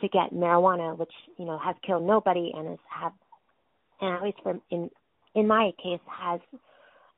[0.00, 3.12] to get marijuana, which you know has killed nobody and has have,
[4.00, 4.90] and at least for in
[5.34, 6.40] in my case has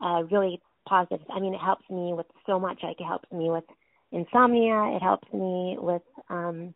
[0.01, 1.27] uh, really positive.
[1.31, 2.79] I mean, it helps me with so much.
[2.83, 3.65] Like it helps me with
[4.13, 4.97] insomnia.
[4.97, 6.75] It helps me with um,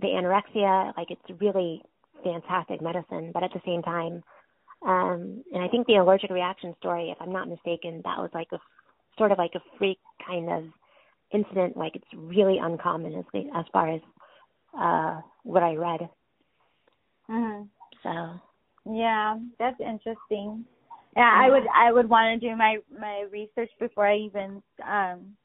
[0.00, 0.96] the anorexia.
[0.96, 1.82] Like it's really
[2.22, 3.30] fantastic medicine.
[3.32, 4.22] But at the same time,
[4.86, 8.48] um, and I think the allergic reaction story, if I'm not mistaken, that was like
[8.52, 8.58] a
[9.18, 10.64] sort of like a freak kind of
[11.32, 11.76] incident.
[11.76, 14.00] Like it's really uncommon as as far as
[14.78, 16.08] uh what I read.
[17.30, 17.62] Mm-hmm.
[18.02, 18.40] So
[18.92, 20.64] yeah, that's interesting.
[21.16, 25.36] Yeah, I would I would want to do my my research before I even um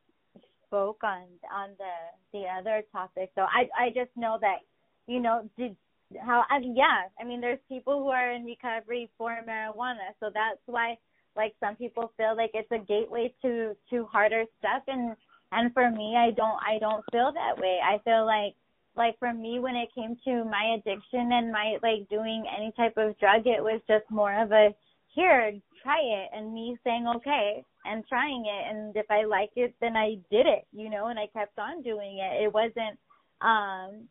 [0.68, 1.24] spoke on
[1.54, 3.32] on the the other topic.
[3.36, 4.60] So I I just know that
[5.08, 5.76] you know did
[6.22, 10.30] how I mean, yeah, I mean there's people who are in recovery for marijuana, so
[10.34, 10.98] that's why
[11.36, 15.16] like some people feel like it's a gateway to to harder stuff and
[15.52, 17.80] and for me I don't I don't feel that way.
[17.84, 18.56] I feel like
[18.96, 22.94] like for me when it came to my addiction and my like doing any type
[22.98, 24.74] of drug it was just more of a
[25.14, 25.54] here
[25.84, 29.96] try it and me saying okay and trying it and if I like it then
[29.96, 32.98] I did it you know and I kept on doing it it wasn't
[33.42, 34.08] um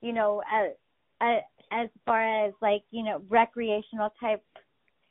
[0.00, 0.72] you know as
[1.20, 4.42] as, far as like you know recreational type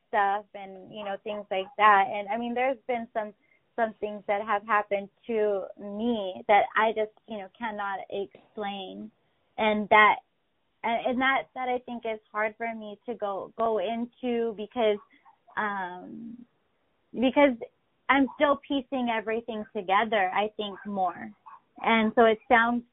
[0.07, 2.05] stuff and you know things like that.
[2.13, 3.33] And I mean there's been some
[3.75, 9.09] some things that have happened to me that I just you know cannot explain.
[9.57, 10.15] And that
[10.83, 14.97] and that that I think is hard for me to go go into because
[15.57, 16.37] um
[17.13, 17.55] because
[18.09, 21.31] I'm still piecing everything together I think more.
[21.81, 22.83] And so it sounds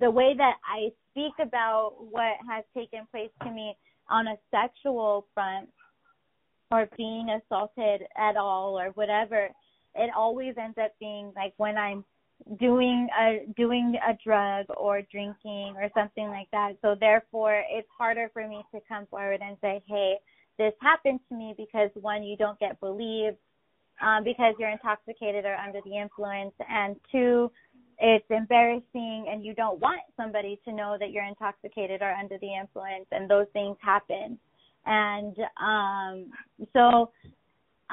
[0.00, 3.76] the way that I speak about what has taken place to me
[4.08, 5.68] on a sexual front
[6.70, 9.48] or being assaulted at all or whatever
[9.94, 12.04] it always ends up being like when I'm
[12.58, 16.72] doing a doing a drug or drinking or something like that.
[16.82, 20.16] So therefore it's harder for me to come forward and say, Hey,
[20.58, 23.36] this happened to me because one, you don't get believed
[24.02, 27.50] um, because you're intoxicated or under the influence and two,
[28.02, 32.52] it's embarrassing and you don't want somebody to know that you're intoxicated or under the
[32.52, 34.38] influence and those things happen.
[34.84, 36.32] And um
[36.72, 37.10] so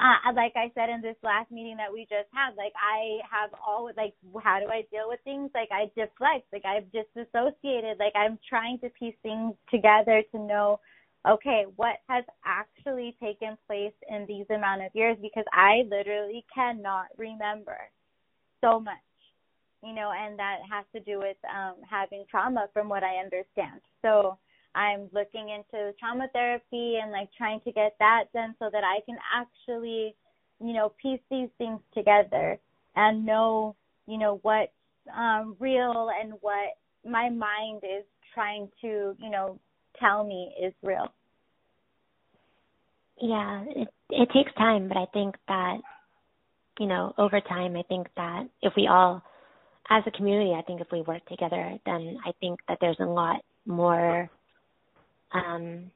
[0.00, 3.50] uh, like I said in this last meeting that we just had, like I have
[3.64, 5.50] all like how do I deal with things?
[5.54, 10.80] Like I deflect, like I've disassociated, like I'm trying to piece things together to know,
[11.28, 17.06] okay, what has actually taken place in these amount of years because I literally cannot
[17.16, 17.78] remember
[18.60, 19.04] so much,
[19.82, 23.80] you know, and that has to do with um having trauma from what I understand.
[24.02, 24.38] So
[24.74, 29.00] I'm looking into trauma therapy and like trying to get that done so that I
[29.04, 30.14] can actually,
[30.60, 32.58] you know, piece these things together
[32.94, 33.74] and know,
[34.06, 34.70] you know, what's
[35.16, 38.04] um, real and what my mind is
[38.34, 39.58] trying to, you know,
[39.98, 41.12] tell me is real.
[43.20, 45.78] Yeah, it it takes time, but I think that
[46.78, 49.22] you know, over time I think that if we all
[49.90, 53.04] as a community, I think if we work together, then I think that there's a
[53.04, 54.30] lot more
[55.32, 55.90] um,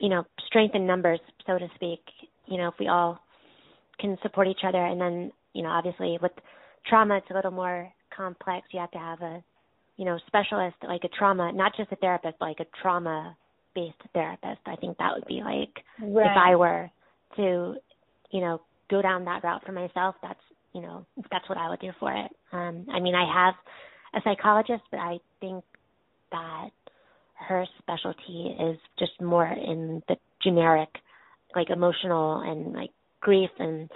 [0.00, 2.00] you know, strength in numbers, so to speak.
[2.46, 3.18] You know, if we all
[4.00, 6.32] can support each other, and then you know, obviously with
[6.88, 8.66] trauma, it's a little more complex.
[8.72, 9.42] You have to have a,
[9.96, 14.60] you know, specialist like a trauma, not just a therapist, but like a trauma-based therapist.
[14.66, 16.26] I think that would be like right.
[16.26, 16.90] if I were
[17.36, 17.74] to,
[18.30, 20.16] you know, go down that route for myself.
[20.22, 20.40] That's
[20.74, 22.30] you know, that's what I would do for it.
[22.52, 23.54] Um, I mean, I have
[24.14, 25.64] a psychologist, but I think
[26.30, 26.70] that
[27.48, 30.88] her specialty is just more in the generic,
[31.54, 33.90] like emotional and like grief and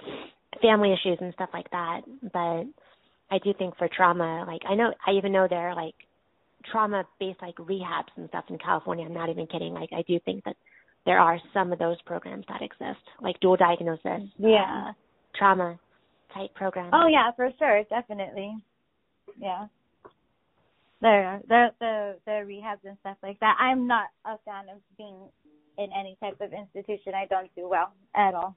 [0.61, 2.01] family issues and stuff like that.
[2.21, 2.65] But
[3.29, 5.95] I do think for trauma, like I know, I even know there are like
[6.71, 9.05] trauma based like rehabs and stuff in California.
[9.05, 9.73] I'm not even kidding.
[9.73, 10.55] Like I do think that
[11.05, 14.93] there are some of those programs that exist, like dual diagnosis, yeah, uh,
[15.35, 15.79] trauma
[16.33, 16.91] type programs.
[16.93, 18.55] Oh yeah, for sure, definitely.
[19.39, 19.67] Yeah
[21.01, 23.55] the the the the rehabs and stuff like that.
[23.59, 25.29] I'm not a fan of being
[25.77, 27.13] in any type of institution.
[27.13, 28.55] I don't do well at all.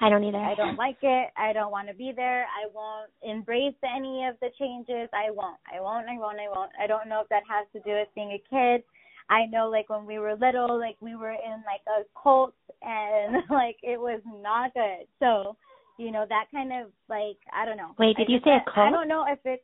[0.00, 0.38] I don't either.
[0.38, 1.30] I don't like it.
[1.36, 2.42] I don't want to be there.
[2.42, 5.08] I won't embrace any of the changes.
[5.14, 5.58] I won't.
[5.72, 6.08] I won't.
[6.08, 6.38] I won't.
[6.40, 6.72] I won't.
[6.82, 8.82] I don't know if that has to do with being a kid.
[9.30, 13.36] I know like when we were little, like we were in like a cult and
[13.50, 15.06] like it was not good.
[15.20, 15.56] So,
[15.98, 17.94] you know, that kind of like I don't know.
[17.98, 18.88] Wait, did I you say a cult?
[18.88, 19.62] I don't know if it's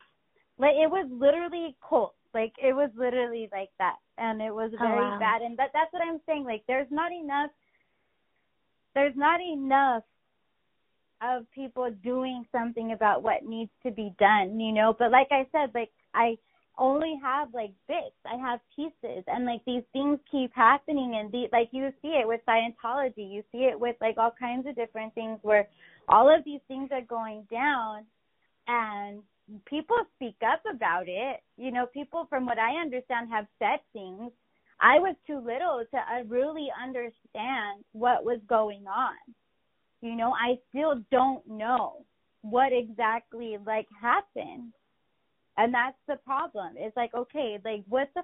[0.58, 2.14] like it was literally cult.
[2.34, 5.18] Like it was literally like that, and it was oh, very oh, wow.
[5.18, 5.42] bad.
[5.42, 6.44] And that that's what I'm saying.
[6.44, 7.50] Like there's not enough.
[8.94, 10.02] There's not enough
[11.22, 14.94] of people doing something about what needs to be done, you know.
[14.98, 16.36] But like I said, like I
[16.78, 18.16] only have like bits.
[18.24, 21.16] I have pieces, and like these things keep happening.
[21.18, 24.66] And the like you see it with Scientology, you see it with like all kinds
[24.66, 25.68] of different things where
[26.08, 28.04] all of these things are going down,
[28.66, 29.22] and
[29.66, 31.40] people speak up about it.
[31.56, 34.30] You know, people from what I understand have said things.
[34.80, 39.16] I was too little to uh, really understand what was going on.
[40.00, 42.04] You know, I still don't know
[42.42, 44.72] what exactly like happened.
[45.56, 46.74] And that's the problem.
[46.76, 48.22] It's like, okay, like what the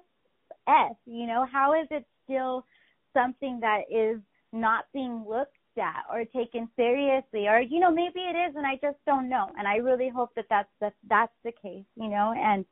[0.68, 2.64] f, you know, how is it still
[3.12, 4.20] something that is
[4.52, 8.74] not being looked at or taken seriously or you know maybe it is and I
[8.82, 12.34] just don't know and I really hope that that's that that's the case you know
[12.36, 12.64] and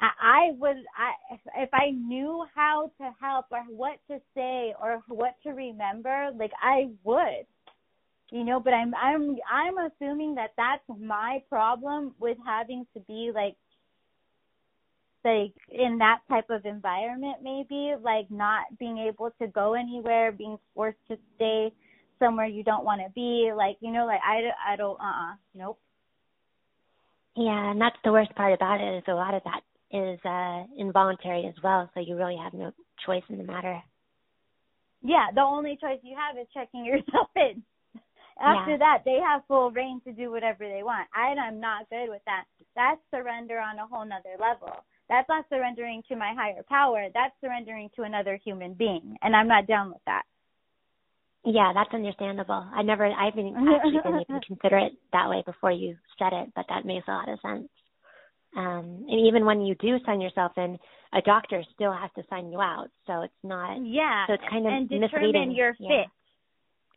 [0.00, 5.02] I, I would I if I knew how to help or what to say or
[5.08, 7.46] what to remember, like I would.
[8.30, 13.32] You know, but I'm I'm I'm assuming that that's my problem with having to be
[13.34, 13.56] like
[15.24, 20.56] like in that type of environment maybe like not being able to go anywhere being
[20.74, 21.72] forced to stay
[22.18, 25.78] somewhere you don't want to be like you know like i, I don't uh-uh nope
[27.36, 29.60] yeah and that's the worst part about it is a lot of that
[29.90, 32.72] is uh involuntary as well so you really have no
[33.04, 33.80] choice in the matter
[35.02, 37.62] yeah the only choice you have is checking yourself in
[38.40, 38.78] after yeah.
[38.78, 42.22] that they have full rein to do whatever they want I, i'm not good with
[42.26, 42.44] that
[42.76, 47.08] that's surrender on a whole nother level that's not surrendering to my higher power.
[47.12, 49.16] That's surrendering to another human being.
[49.22, 50.22] And I'm not down with that.
[51.50, 52.68] Yeah, that's understandable.
[52.74, 56.52] I never, I haven't actually didn't even consider it that way before you said it,
[56.54, 57.68] but that makes a lot of sense.
[58.56, 60.78] Um, and even when you do sign yourself in,
[61.12, 63.78] a doctor still has to sign you out, so it's not.
[63.82, 65.08] Yeah, so it's kind of and misleading.
[65.08, 65.86] determine your fit.
[65.88, 66.04] Yeah.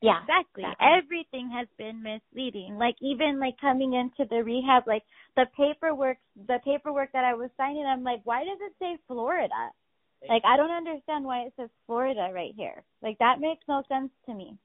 [0.01, 0.63] Yeah, exactly.
[0.63, 0.87] exactly.
[0.97, 2.77] Everything has been misleading.
[2.79, 5.03] Like even like coming into the rehab, like
[5.35, 9.69] the paperwork, the paperwork that I was signing, I'm like, why does it say Florida?
[10.29, 12.83] Like I don't understand why it says Florida right here.
[13.01, 14.57] Like that makes no sense to me.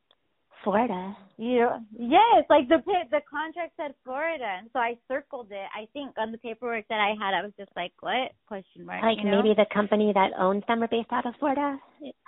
[0.64, 1.16] Florida.
[1.38, 1.78] Yeah.
[1.96, 5.68] Yes, like the the contract said Florida, and so I circled it.
[5.72, 9.02] I think on the paperwork that I had, I was just like, "What?" Question mark.
[9.02, 9.42] Like you know?
[9.42, 11.78] maybe the company that owns them are based out of Florida.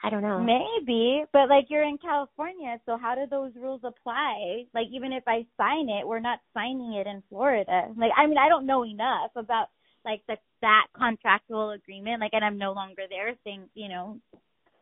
[0.05, 0.39] I don't know.
[0.39, 4.65] Maybe, but like you're in California, so how do those rules apply?
[4.73, 7.89] Like even if I sign it, we're not signing it in Florida.
[7.97, 9.69] Like I mean, I don't know enough about
[10.05, 12.21] like the that contractual agreement.
[12.21, 13.35] Like, and I'm no longer there.
[13.45, 14.19] Saying, you know,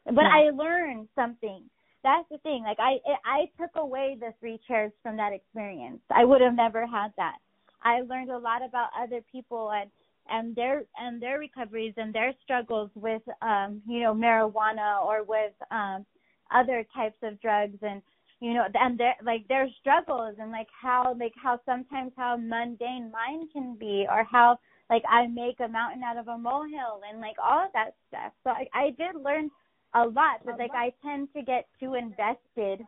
[0.05, 0.49] but Yeah.
[0.49, 1.65] I learned something
[2.07, 2.63] that's the thing.
[2.63, 6.01] Like I I took away the three chairs from that experience.
[6.11, 7.39] I would have never had that.
[7.83, 9.91] I learned a lot about other people and
[10.29, 15.53] and their and their recoveries and their struggles with um you know marijuana or with
[15.73, 16.07] um
[16.55, 18.01] other types of drugs and
[18.41, 23.11] you know and their like their struggles and like how like how sometimes how mundane
[23.11, 24.57] mine can be or how
[24.91, 28.33] like I make a mountain out of a molehill and like all of that stuff.
[28.45, 29.51] So I I did learn
[29.95, 32.85] a lot, but like I tend to get too invested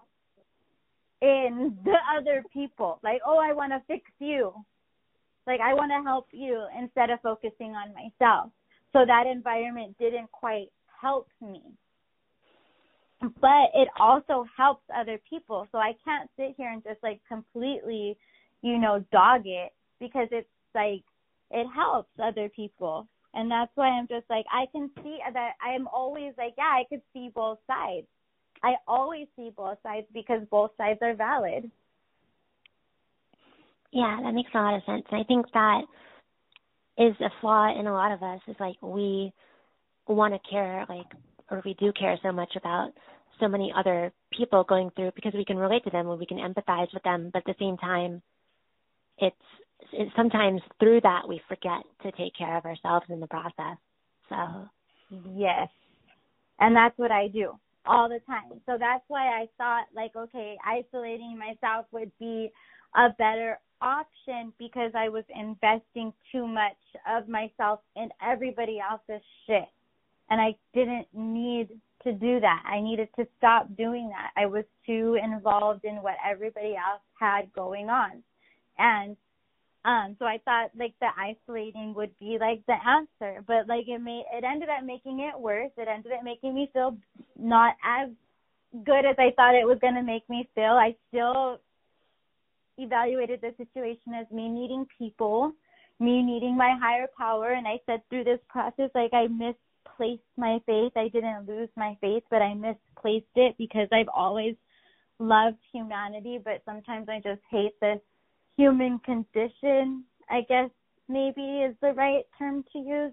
[1.20, 3.00] in the other people.
[3.02, 4.52] Like, oh, I want to fix you.
[5.46, 8.50] Like, I want to help you instead of focusing on myself.
[8.92, 10.68] So that environment didn't quite
[11.00, 11.62] help me.
[13.20, 15.66] But it also helps other people.
[15.72, 18.16] So I can't sit here and just like completely,
[18.62, 21.02] you know, dog it because it's like
[21.50, 25.74] it helps other people and that's why I'm just like I can see that I
[25.74, 28.06] am always like yeah I could see both sides.
[28.62, 31.70] I always see both sides because both sides are valid.
[33.92, 35.04] Yeah, that makes a lot of sense.
[35.10, 35.82] And I think that
[36.98, 39.32] is a flaw in a lot of us is like we
[40.08, 41.06] want to care like
[41.50, 42.90] or we do care so much about
[43.38, 46.38] so many other people going through because we can relate to them and we can
[46.38, 48.20] empathize with them, but at the same time
[49.18, 49.67] it's it,
[50.16, 53.76] sometimes through that we forget to take care of ourselves in the process.
[54.28, 54.68] So
[55.34, 55.68] yes,
[56.60, 57.52] and that's what I do
[57.86, 58.60] all the time.
[58.66, 62.50] So that's why I thought like okay, isolating myself would be
[62.94, 66.76] a better option because I was investing too much
[67.08, 69.68] of myself in everybody else's shit.
[70.30, 71.68] And I didn't need
[72.04, 72.62] to do that.
[72.66, 74.30] I needed to stop doing that.
[74.36, 78.22] I was too involved in what everybody else had going on.
[78.78, 79.16] And
[79.84, 84.00] um, so I thought like the isolating would be like the answer, but like it
[84.00, 85.70] made it ended up making it worse.
[85.76, 86.96] It ended up making me feel
[87.38, 88.10] not as
[88.84, 90.72] good as I thought it was to make me feel.
[90.72, 91.60] I still
[92.76, 95.52] evaluated the situation as me needing people,
[96.00, 100.58] me needing my higher power, and I said through this process like I misplaced my
[100.66, 100.92] faith.
[100.96, 104.54] I didn't lose my faith, but I misplaced it because I've always
[105.20, 108.00] loved humanity, but sometimes I just hate this
[108.58, 110.68] human condition, I guess
[111.08, 113.12] maybe is the right term to use.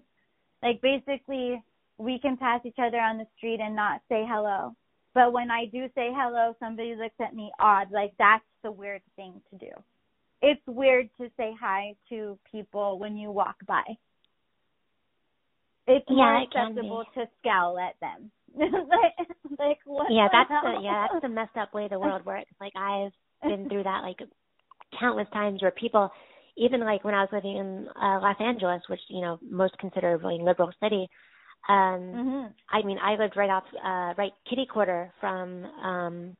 [0.62, 1.62] Like basically,
[1.98, 4.74] we can pass each other on the street and not say hello.
[5.14, 7.90] But when I do say hello, somebody looks at me odd.
[7.90, 9.70] Like that's the weird thing to do.
[10.42, 13.82] It's weird to say hi to people when you walk by.
[15.86, 18.30] It's Yeah, more it acceptable to scowl at them.
[18.58, 19.28] like,
[19.58, 20.08] like what?
[20.10, 22.50] yeah, that's the yeah, that's the messed up way the world works.
[22.60, 24.18] Like I've been through that like
[24.98, 26.10] countless times where people
[26.56, 30.14] even like when I was living in uh, Los Angeles, which you know most consider
[30.14, 31.08] a really liberal city.
[31.68, 32.52] Um Mhm.
[32.70, 36.36] I mean, I lived right off uh right kitty quarter from um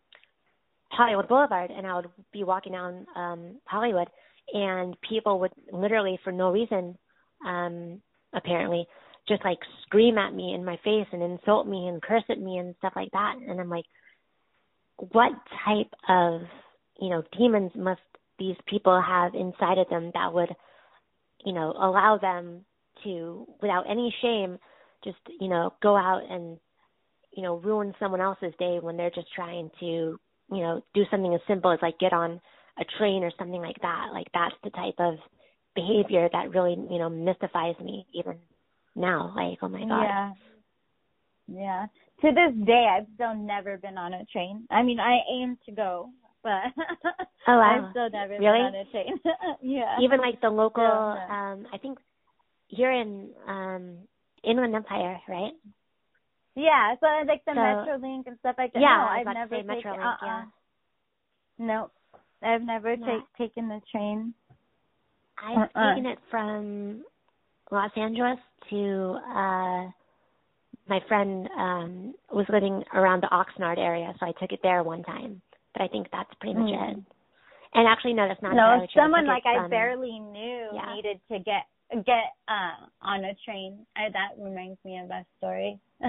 [0.91, 4.09] Hollywood Boulevard and I would be walking down um Hollywood
[4.53, 6.97] and people would literally for no reason
[7.47, 8.01] um
[8.35, 8.87] apparently,
[9.29, 12.59] just like scream at me in my face and insult me and curse at me
[12.59, 13.35] and stuff like that.
[13.47, 13.87] And I'm like,
[14.97, 15.33] what
[15.65, 16.43] type of,
[17.01, 18.01] you know, demons must
[18.39, 20.51] these people have inside of them that would,
[21.45, 22.65] you know, allow them
[23.05, 24.59] to, without any shame,
[25.05, 26.59] just, you know, go out and,
[27.33, 30.19] you know, ruin someone else's day when they're just trying to, you
[30.51, 32.41] know, do something as simple as like get on
[32.79, 34.09] a train or something like that.
[34.13, 35.15] Like that's the type of
[35.75, 38.37] behavior that really, you know, mystifies me even
[38.95, 39.33] now.
[39.37, 40.03] Like, oh my god.
[40.03, 40.33] Yeah.
[41.49, 41.87] Yeah.
[42.23, 44.67] To this day, I've still never been on a train.
[44.71, 46.09] I mean, I aim to go,
[46.47, 46.71] but
[47.49, 47.63] oh, wow.
[47.63, 48.63] I'm still never really?
[48.63, 49.19] on a train.
[49.63, 49.99] yeah.
[50.01, 51.27] Even like the local, yeah.
[51.53, 51.99] um, I think
[52.69, 53.99] you're in um
[54.45, 55.53] Inland Empire, right?
[56.55, 58.81] Yeah, so like the so, Metrolink and stuff like that.
[58.81, 59.69] Yeah, no, I've never taken.
[59.69, 60.27] Metrolink, uh-uh.
[60.27, 60.45] yeah.
[61.59, 61.91] No,
[62.43, 63.07] I've never Yeah.
[63.07, 64.35] take, taken the train.
[65.43, 65.95] I've Uh-uh.
[65.95, 67.05] taken it from
[67.71, 68.39] Los Angeles
[68.71, 69.91] to uh
[70.89, 75.03] my friend um was living around the Oxnard area, so I took it there one
[75.03, 75.43] time.
[75.77, 76.97] But I think that's pretty much Mm.
[76.97, 77.05] it.
[77.75, 80.95] And actually no, that's not no, someone like I from- barely knew yeah.
[80.95, 81.67] needed to get
[82.07, 83.85] get uh on a train.
[83.95, 85.79] I, that reminds me of that story.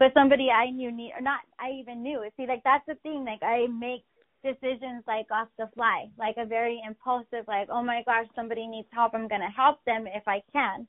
[0.00, 2.28] but somebody I knew need or not I even knew.
[2.36, 3.24] See, like that's the thing.
[3.24, 4.02] Like I make
[4.42, 8.88] decisions like off the fly, like a very impulsive, like oh my gosh, somebody needs
[8.90, 9.14] help.
[9.14, 10.88] I'm gonna help them if I can.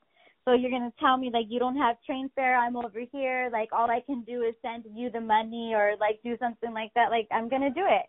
[0.50, 2.58] So you're gonna tell me like you don't have train fare.
[2.58, 3.50] I'm over here.
[3.52, 6.92] Like all I can do is send you the money or like do something like
[6.96, 7.10] that.
[7.10, 8.06] Like I'm gonna do it.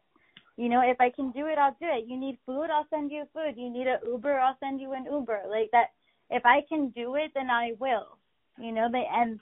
[0.58, 2.06] You know, if I can do it, I'll do it.
[2.08, 3.54] You need food, I'll send you food.
[3.58, 5.42] You need an Uber, I'll send you an Uber.
[5.52, 5.92] Like that.
[6.32, 8.18] If I can do it, then I will.
[8.58, 9.40] You know, they and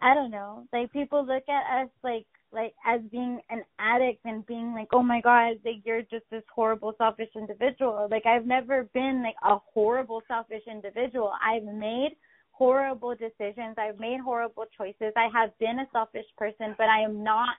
[0.00, 0.68] I don't know.
[0.72, 5.02] Like people look at us like like as being an addict and being like, oh
[5.02, 8.08] my god, like you're just this horrible, selfish individual.
[8.10, 11.32] Like I've never been like a horrible, selfish individual.
[11.44, 12.10] I've made
[12.50, 13.76] horrible decisions.
[13.78, 15.12] I've made horrible choices.
[15.16, 17.56] I have been a selfish person, but I am not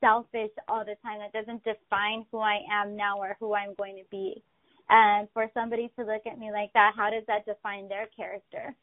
[0.00, 1.18] selfish all the time.
[1.20, 4.42] That doesn't define who I am now or who I'm going to be.
[4.88, 8.74] And for somebody to look at me like that, how does that define their character?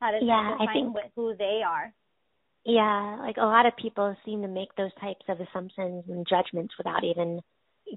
[0.00, 1.92] How does Yeah, that I define think- what, who they are?
[2.64, 6.74] Yeah, like a lot of people seem to make those types of assumptions and judgments
[6.78, 7.40] without even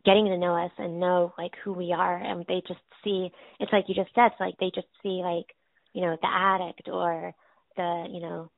[0.04, 3.72] getting to know us and know like who we are and they just see it's
[3.72, 5.46] like you just said, it's like they just see like,
[5.94, 7.34] you know, the addict or
[7.78, 8.52] the, you know,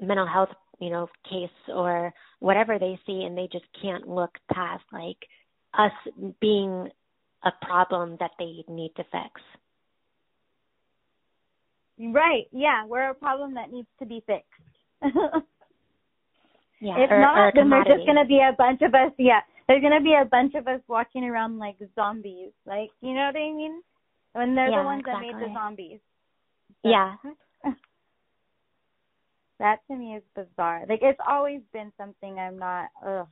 [0.00, 0.48] mental health,
[0.80, 5.18] you know, case or whatever they see and they just can't look past like
[5.74, 5.92] us
[6.40, 6.88] being
[7.44, 9.42] a problem that they need to fix.
[11.98, 12.46] Right.
[12.50, 14.71] Yeah, we're a problem that needs to be fixed.
[16.82, 16.98] Yeah.
[16.98, 19.12] if or, not, or then there's just gonna be a bunch of us.
[19.16, 19.38] Yeah,
[19.68, 22.50] there's gonna be a bunch of us walking around like zombies.
[22.66, 23.82] Like, you know what I mean?
[24.32, 26.00] When they're Yeah, the ones that made the zombies.
[26.82, 27.14] Yeah.
[29.62, 30.82] That to me is bizarre.
[30.88, 32.88] Like it's always been something I'm not.
[33.06, 33.28] Ugh.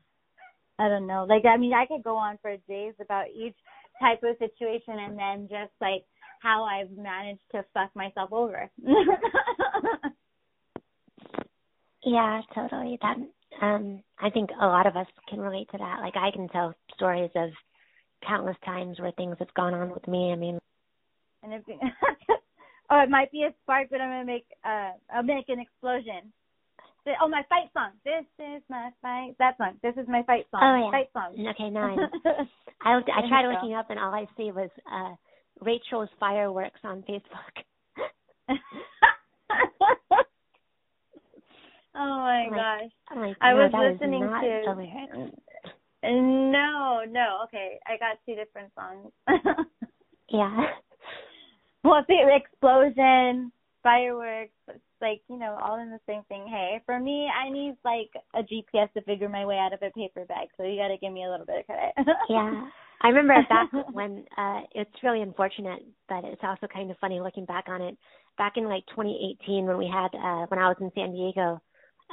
[0.78, 1.26] I don't know.
[1.28, 3.56] Like I mean, I could go on for days about each
[4.00, 6.04] type of situation, and then just like
[6.40, 8.70] how I've managed to fuck myself over.
[12.04, 12.98] Yeah, totally.
[13.02, 13.16] That
[13.62, 16.00] um I think a lot of us can relate to that.
[16.00, 17.50] Like I can tell stories of
[18.26, 20.32] countless times where things have gone on with me.
[20.32, 20.58] I mean,
[21.42, 21.62] and if
[22.90, 26.32] oh, it might be a spark, but I'm gonna make uh, I'll make an explosion.
[27.20, 27.90] Oh, my fight song.
[28.04, 29.34] This is my fight.
[29.38, 29.78] That song.
[29.82, 30.60] This is my fight song.
[30.62, 30.90] Oh, yeah.
[30.90, 31.48] Fight song.
[31.48, 32.44] okay, no, I.
[32.82, 35.14] I looked, I tried looking up and all I see was uh
[35.60, 37.64] Rachel's fireworks on Facebook.
[41.94, 42.90] oh my I'm gosh.
[43.16, 45.30] Like, I no, was listening to- the.
[46.02, 47.40] No, no.
[47.44, 49.12] Okay, I got two different songs.
[50.32, 50.64] Yeah.
[51.82, 53.50] well, see, explosion,
[53.82, 54.52] fireworks,
[55.00, 56.46] like you know, all in the same thing.
[56.46, 59.90] Hey, for me, I need like a GPS to figure my way out of a
[59.90, 60.46] paper bag.
[60.56, 61.94] So you got to give me a little bit of credit.
[62.28, 62.68] Yeah.
[63.02, 67.44] I remember back when uh it's really unfortunate, but it's also kind of funny looking
[67.46, 67.96] back on it.
[68.38, 71.60] Back in like 2018 when we had uh when I was in San Diego,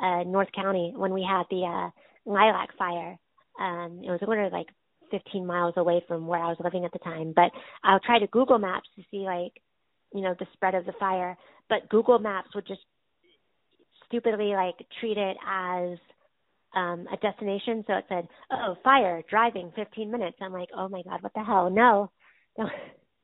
[0.04, 1.89] uh North County, when we had the uh
[2.30, 3.18] lilac fire.
[3.60, 4.68] Um it was literally like
[5.12, 7.52] 15 miles away from where I was living at the time, but
[7.84, 9.54] I'll try to Google Maps to see like
[10.14, 11.38] you know the spread of the fire,
[11.70, 12.82] but Google Maps would just
[14.08, 15.98] stupidly like treat it as
[16.76, 17.84] um a destination.
[17.88, 20.38] So it said oh fire driving 15 minutes.
[20.41, 21.70] I'm like oh my god what the hell?
[21.70, 22.12] No.
[22.58, 22.70] No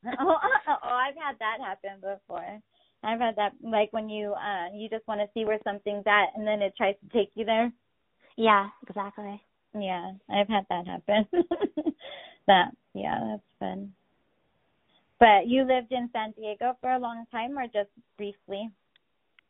[0.19, 0.35] oh,
[0.67, 2.59] oh, I've had that happen before.
[3.03, 6.35] I've had that like when you uh you just want to see where something's at
[6.35, 7.71] and then it tries to take you there.
[8.37, 9.41] yeah exactly
[9.75, 11.27] Yeah, I've had that happen.
[12.47, 13.93] that yeah, that's fun.
[15.19, 18.69] But you lived in San Diego for a long time or just briefly?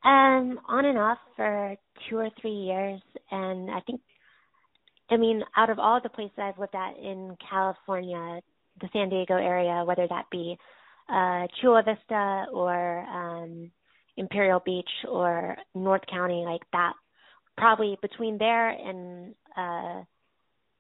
[0.04, 1.76] Um, on and off for
[2.10, 3.02] two or three years
[3.32, 4.02] and I think
[5.10, 8.42] I mean, out of all the places I've lived at in California,
[8.82, 10.58] the San Diego area, whether that be
[11.10, 13.72] uh Chula Vista or um
[14.18, 16.94] Imperial Beach or North County like that,
[17.58, 20.04] probably between there and uh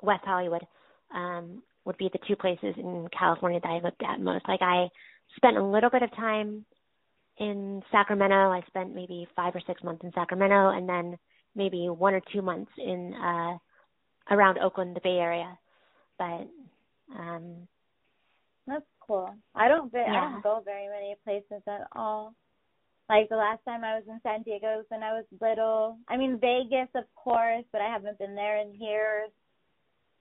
[0.01, 0.65] West Hollywood,
[1.13, 4.47] um, would be the two places in California that I lived at most.
[4.47, 4.89] Like I
[5.35, 6.65] spent a little bit of time
[7.37, 8.51] in Sacramento.
[8.51, 11.17] I spent maybe five or six months in Sacramento and then
[11.55, 13.57] maybe one or two months in uh
[14.31, 15.57] around Oakland, the Bay Area.
[16.17, 16.47] But
[17.17, 17.67] um
[19.05, 19.33] cool.
[19.55, 20.05] I don't yeah.
[20.07, 22.33] I don't go very many places at all.
[23.09, 25.97] Like the last time I was in San Diego was when I was little.
[26.07, 29.29] I mean Vegas of course, but I haven't been there in years.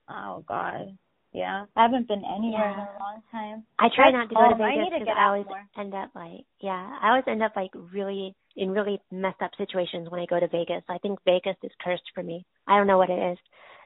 [0.09, 0.97] Oh God.
[1.33, 2.73] Yeah, I haven't been anywhere yeah.
[2.73, 3.63] in a long time.
[3.79, 5.65] I try That's not to go to Vegas because I, I always more.
[5.79, 10.11] end up like, yeah, I always end up like really in really messed up situations
[10.11, 10.83] when I go to Vegas.
[10.87, 12.45] I think Vegas is cursed for me.
[12.67, 13.37] I don't know what it is.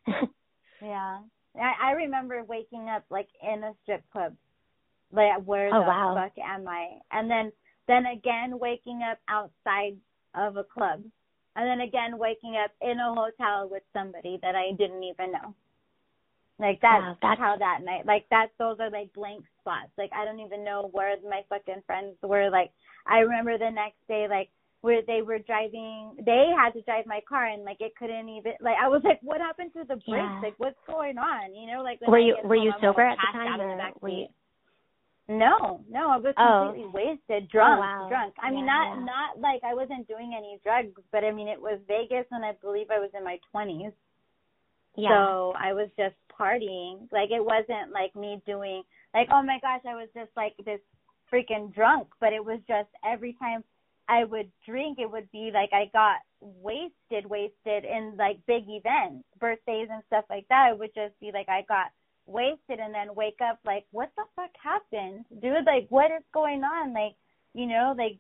[0.81, 1.19] yeah,
[1.55, 4.35] I, I remember waking up like in a strip club,
[5.11, 6.15] like where oh, the wow.
[6.15, 6.99] fuck am I?
[7.11, 7.51] And then
[7.87, 9.97] then again waking up outside
[10.35, 11.01] of a club,
[11.55, 15.53] and then again waking up in a hotel with somebody that I didn't even know.
[16.59, 19.91] Like that, wow, that's how that night, like that, those are like blank spots.
[19.95, 22.49] Like I don't even know where my fucking friends were.
[22.49, 22.71] Like
[23.05, 24.49] I remember the next day, like
[24.81, 28.53] where they were driving, they had to drive my car, and like it couldn't even.
[28.59, 30.25] Like I was like, what happened to the brakes?
[30.25, 30.41] Yeah.
[30.41, 31.53] Like what's going on?
[31.53, 34.27] You know, like were you were you sober at the time, or were you?
[35.30, 36.71] No, no, I was oh.
[36.71, 38.05] completely wasted, oh, drunk, oh, wow.
[38.07, 38.34] drunk.
[38.41, 39.03] I mean, not yeah.
[39.03, 42.53] not like I wasn't doing any drugs, but I mean, it was Vegas, and I
[42.61, 43.91] believe I was in my twenties.
[44.95, 45.09] Yeah.
[45.09, 47.11] So I was just partying.
[47.11, 50.80] Like it wasn't like me doing like oh my gosh, I was just like this
[51.32, 53.63] freaking drunk, but it was just every time
[54.07, 59.25] I would drink it would be like I got wasted wasted in like big events,
[59.39, 60.71] birthdays and stuff like that.
[60.71, 61.91] It would just be like I got
[62.28, 65.25] wasted and then wake up like what the fuck happened?
[65.41, 66.93] Dude, like what is going on?
[66.93, 67.15] Like,
[67.53, 68.19] you know, like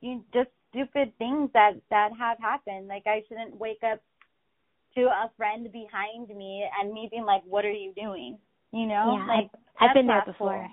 [0.00, 2.88] you just stupid things that that have happened.
[2.88, 4.00] Like I shouldn't wake up
[4.96, 8.38] to a friend behind me and me being like, "What are you doing?"
[8.72, 10.32] You know, yeah, like I've, I've been there cool.
[10.32, 10.68] before.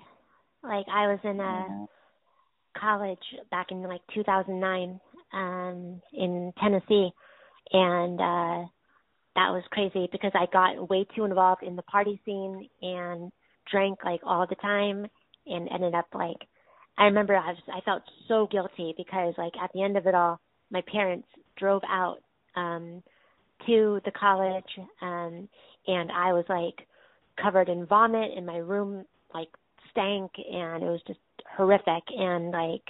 [0.62, 1.86] Like I was in a
[2.78, 3.18] college
[3.50, 5.00] back in like 2009
[5.32, 7.10] um in Tennessee
[7.72, 8.66] and uh
[9.38, 13.30] that was crazy because I got way too involved in the party scene and
[13.70, 15.06] drank like all the time
[15.46, 16.36] and ended up like
[16.98, 20.14] I remember I was I felt so guilty because like at the end of it
[20.14, 20.40] all
[20.72, 22.16] my parents drove out
[22.56, 23.00] um
[23.68, 24.64] to the college
[25.02, 25.48] um
[25.86, 26.84] and I was like
[27.40, 29.50] covered in vomit and my room like
[29.92, 31.20] stank and it was just
[31.56, 32.82] horrific and like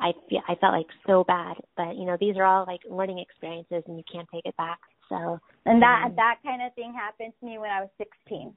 [0.00, 1.54] I feel I felt like so bad.
[1.76, 4.80] But you know these are all like learning experiences and you can't take it back.
[5.08, 8.54] So and that um, that kind of thing happened to me when I was 16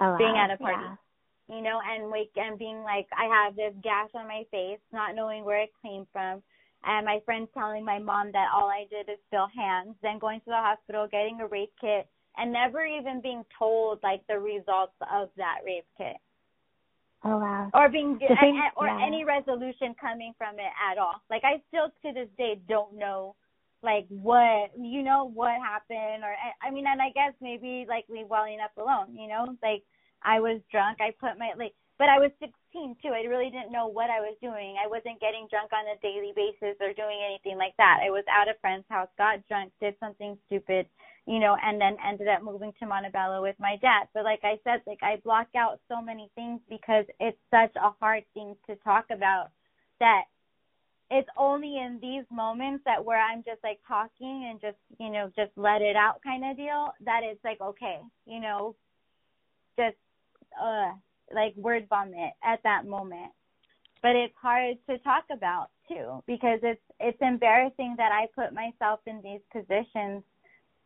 [0.00, 0.44] oh, being wow.
[0.44, 1.56] at a party yeah.
[1.56, 5.14] you know and wake and being like I have this gash on my face not
[5.14, 6.42] knowing where it came from
[6.84, 10.40] and my friends telling my mom that all I did is fill hands, then going
[10.40, 14.94] to the hospital, getting a rape kit, and never even being told like the results
[15.12, 16.16] of that rape kit.
[17.24, 17.70] Oh wow.
[17.72, 19.06] Or being thing, or yeah.
[19.06, 21.22] any resolution coming from it at all.
[21.30, 23.36] Like I still to this day don't know
[23.82, 28.24] like what you know what happened or I mean and I guess maybe like me
[28.28, 29.56] welling up alone, you know?
[29.62, 29.82] Like
[30.22, 33.14] I was drunk, I put my like but I was 16 too.
[33.14, 34.74] I really didn't know what I was doing.
[34.74, 38.00] I wasn't getting drunk on a daily basis or doing anything like that.
[38.02, 40.86] I was at a friend's house, got drunk, did something stupid,
[41.26, 44.10] you know, and then ended up moving to Montebello with my dad.
[44.14, 47.94] But like I said, like I block out so many things because it's such a
[48.00, 49.54] hard thing to talk about
[50.00, 50.26] that
[51.12, 55.30] it's only in these moments that where I'm just like talking and just, you know,
[55.36, 58.74] just let it out kind of deal that it's like okay, you know,
[59.78, 59.96] just
[60.60, 60.92] uh
[61.34, 63.30] like word vomit at that moment.
[64.00, 69.00] But it's hard to talk about too because it's it's embarrassing that I put myself
[69.06, 70.22] in these positions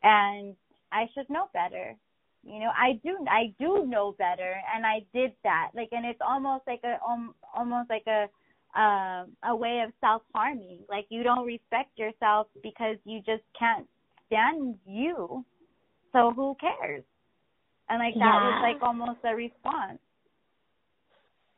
[0.02, 0.56] and
[0.90, 1.94] I should know better.
[2.42, 5.70] You know, I do I do know better and I did that.
[5.72, 8.26] Like and it's almost like a um, almost like a
[8.76, 10.80] uh, a way of self harming.
[10.88, 13.86] Like you don't respect yourself because you just can't
[14.26, 15.44] stand you.
[16.12, 17.04] So who cares?
[17.88, 18.44] And like that yeah.
[18.44, 19.98] was like almost a response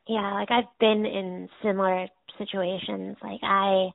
[0.09, 2.07] yeah like i've been in similar
[2.37, 3.87] situations like i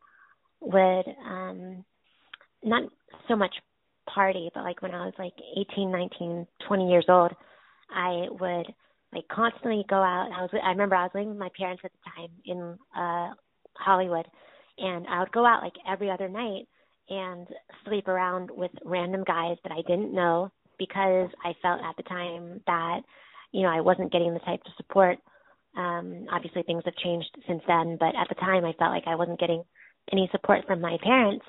[0.60, 1.84] would um
[2.62, 2.84] not
[3.28, 3.54] so much
[4.12, 7.32] party but like when i was like eighteen nineteen twenty years old
[7.90, 8.66] i would
[9.14, 10.30] like constantly go out.
[10.36, 13.34] I was I remember I was living with my parents at the time in uh
[13.78, 14.26] Hollywood
[14.78, 16.66] and I would go out like every other night
[17.08, 17.46] and
[17.84, 22.60] sleep around with random guys that I didn't know because I felt at the time
[22.66, 23.00] that
[23.52, 25.18] you know I wasn't getting the type of support
[25.76, 29.16] um obviously things have changed since then but at the time I felt like I
[29.16, 29.62] wasn't getting
[30.12, 31.44] any support from my parents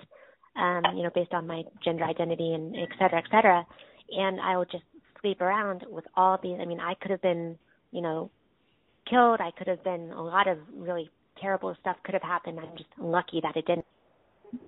[0.56, 3.66] um you know based on my gender identity and et cetera et cetera
[4.12, 4.84] and I would just
[5.26, 7.58] sleep around with all these I mean I could have been
[7.92, 8.30] you know
[9.10, 11.10] killed I could have been a lot of really
[11.42, 13.86] terrible stuff could have happened I'm just lucky that it didn't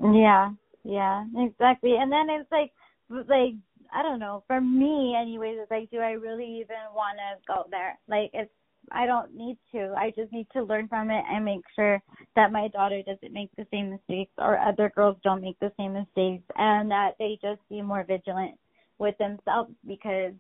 [0.02, 0.50] yeah
[0.84, 2.72] yeah exactly and then it's like
[3.10, 3.54] like
[3.94, 4.44] I don't know.
[4.48, 7.98] For me, anyways, it's like, do I really even want to go there?
[8.10, 8.52] Like, it's
[8.92, 9.94] I don't need to.
[9.98, 12.02] I just need to learn from it and make sure
[12.36, 15.94] that my daughter doesn't make the same mistakes or other girls don't make the same
[15.94, 18.58] mistakes and that they just be more vigilant
[18.98, 20.34] with themselves because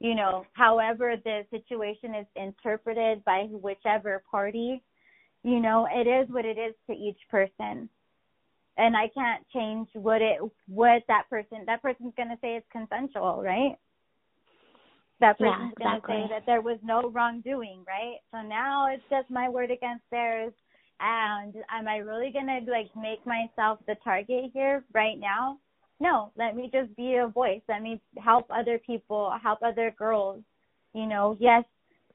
[0.00, 4.82] you know, however the situation is interpreted by whichever party,
[5.42, 7.88] you know, it is what it is to each person
[8.78, 13.42] and I can't change what it what that person that person's gonna say it's consensual,
[13.44, 13.76] right?
[15.20, 16.14] That person's yeah, exactly.
[16.14, 18.18] gonna say that there was no wrongdoing, right?
[18.32, 20.52] So now it's just my word against theirs.
[21.00, 25.58] And am I really gonna like make myself the target here right now?
[26.00, 27.60] No, let me just be a voice.
[27.68, 30.42] Let me help other people, help other girls.
[30.94, 31.64] You know, yes,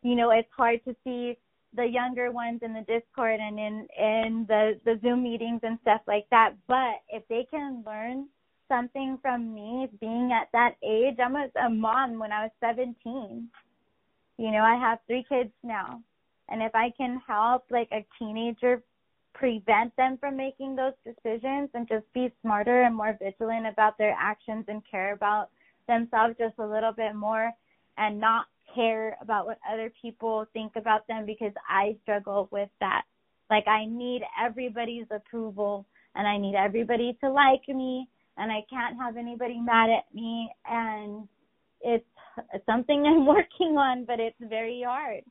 [0.01, 1.37] you know, it's hard to see
[1.75, 6.01] the younger ones in the Discord and in in the the Zoom meetings and stuff
[6.07, 6.53] like that.
[6.67, 8.27] But if they can learn
[8.69, 13.49] something from me being at that age, I'm a, a mom when I was 17.
[14.37, 16.01] You know, I have three kids now.
[16.49, 18.81] And if I can help like a teenager
[19.33, 24.15] prevent them from making those decisions and just be smarter and more vigilant about their
[24.19, 25.49] actions and care about
[25.87, 27.51] themselves just a little bit more
[27.97, 33.03] and not care about what other people think about them because I struggle with that.
[33.49, 38.07] Like I need everybody's approval and I need everybody to like me
[38.37, 41.27] and I can't have anybody mad at me and
[41.81, 42.05] it's
[42.65, 45.23] something I'm working on but it's very hard.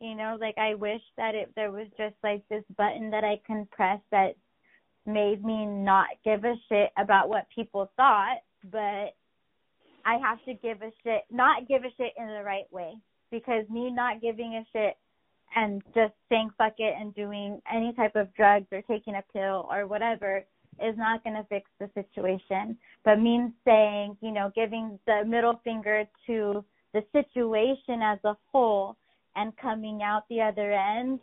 [0.00, 3.40] You know, like I wish that it there was just like this button that I
[3.46, 4.34] can press that
[5.06, 8.38] made me not give a shit about what people thought,
[8.70, 9.14] but
[10.04, 12.94] I have to give a shit, not give a shit in the right way.
[13.30, 14.96] Because me not giving a shit
[15.56, 19.66] and just saying fuck it and doing any type of drugs or taking a pill
[19.70, 20.44] or whatever
[20.82, 22.76] is not going to fix the situation.
[23.04, 28.96] But me saying, you know, giving the middle finger to the situation as a whole
[29.36, 31.20] and coming out the other end,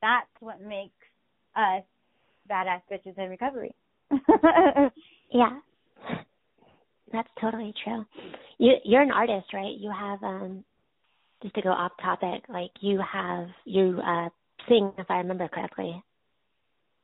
[0.00, 0.94] that's what makes
[1.56, 1.82] us
[2.50, 3.74] badass bitches in recovery.
[5.32, 5.58] yeah.
[7.12, 8.04] That's totally true.
[8.58, 9.74] You you're an artist, right?
[9.78, 10.64] You have um
[11.42, 14.28] just to go off topic, like you have you uh
[14.68, 16.02] sing if I remember correctly.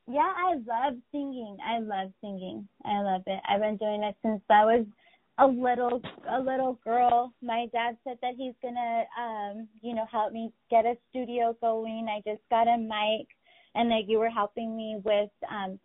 [0.07, 1.57] Yeah, I love singing.
[1.65, 2.67] I love singing.
[2.83, 3.39] I love it.
[3.49, 4.85] I've been doing it since I was
[5.39, 7.33] a little a little girl.
[7.41, 12.07] My dad said that he's gonna um, you know, help me get a studio going.
[12.09, 13.27] I just got a mic
[13.75, 15.79] and that you were helping me with um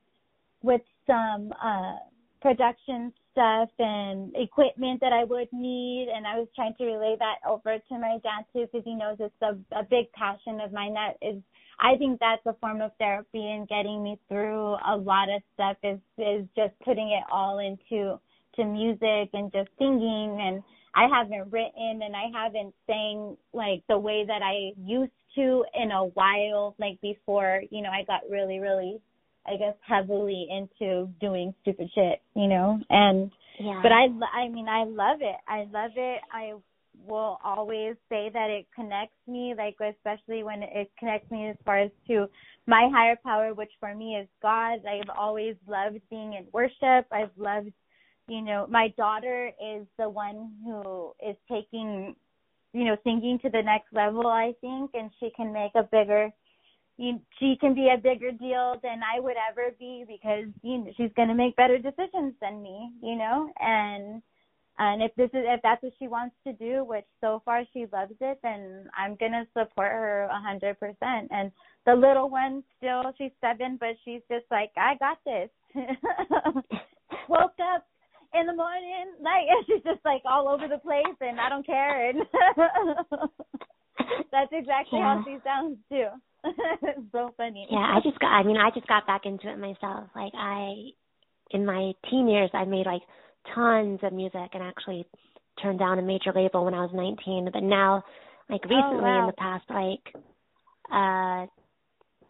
[0.63, 1.97] with some uh
[2.41, 6.09] production stuff and equipment that I would need.
[6.15, 9.17] And I was trying to relay that over to my dad too, because he knows
[9.19, 10.95] it's a, a big passion of mine.
[10.95, 11.43] That is,
[11.81, 15.77] I think that's a form of therapy and getting me through a lot of stuff
[15.83, 18.21] is, is just putting it all into,
[18.59, 20.39] to music and just singing.
[20.41, 20.63] And
[20.95, 25.91] I haven't written and I haven't sang like the way that I used to in
[25.93, 29.01] a while, like before, you know, I got really, really
[29.49, 32.79] I guess heavily into doing stupid shit, you know.
[32.91, 33.81] And yeah.
[33.83, 35.37] but I I mean I love it.
[35.49, 36.21] I love it.
[36.33, 36.55] I
[37.07, 41.79] will always say that it connects me like especially when it connects me as far
[41.79, 42.27] as to
[42.67, 44.81] my higher power which for me is God.
[44.87, 47.07] I've always loved being in worship.
[47.11, 47.73] I've loved
[48.29, 52.15] you know, my daughter is the one who is taking
[52.75, 56.31] you know, singing to the next level, I think, and she can make a bigger
[56.99, 60.91] you, she can be a bigger deal than I would ever be because you know,
[60.97, 64.21] she's going to make better decisions than me, you know, and
[64.81, 67.87] and if this is if that's what she wants to do, which so far she
[67.93, 71.29] loves it, then I'm gonna support her a hundred percent.
[71.31, 71.51] And
[71.87, 75.51] the little one still she's seven, but she's just like, I got this.
[77.29, 77.87] Woke up
[78.35, 82.11] in the morning, like she's just like all over the place and I don't care
[82.11, 82.21] and
[84.33, 85.19] that's exactly yeah.
[85.19, 86.09] how she sounds too.
[87.13, 87.67] so funny.
[87.71, 88.29] Yeah, I just got.
[88.29, 90.09] I mean, I just got back into it myself.
[90.15, 90.91] Like I,
[91.51, 93.03] in my teen years, I made like
[93.55, 95.05] tons of music and actually
[95.63, 97.51] turned down a major label when I was 19.
[97.53, 98.05] But now,
[98.49, 99.21] Like recently, oh, wow.
[99.21, 100.15] in the past like
[100.91, 101.47] uh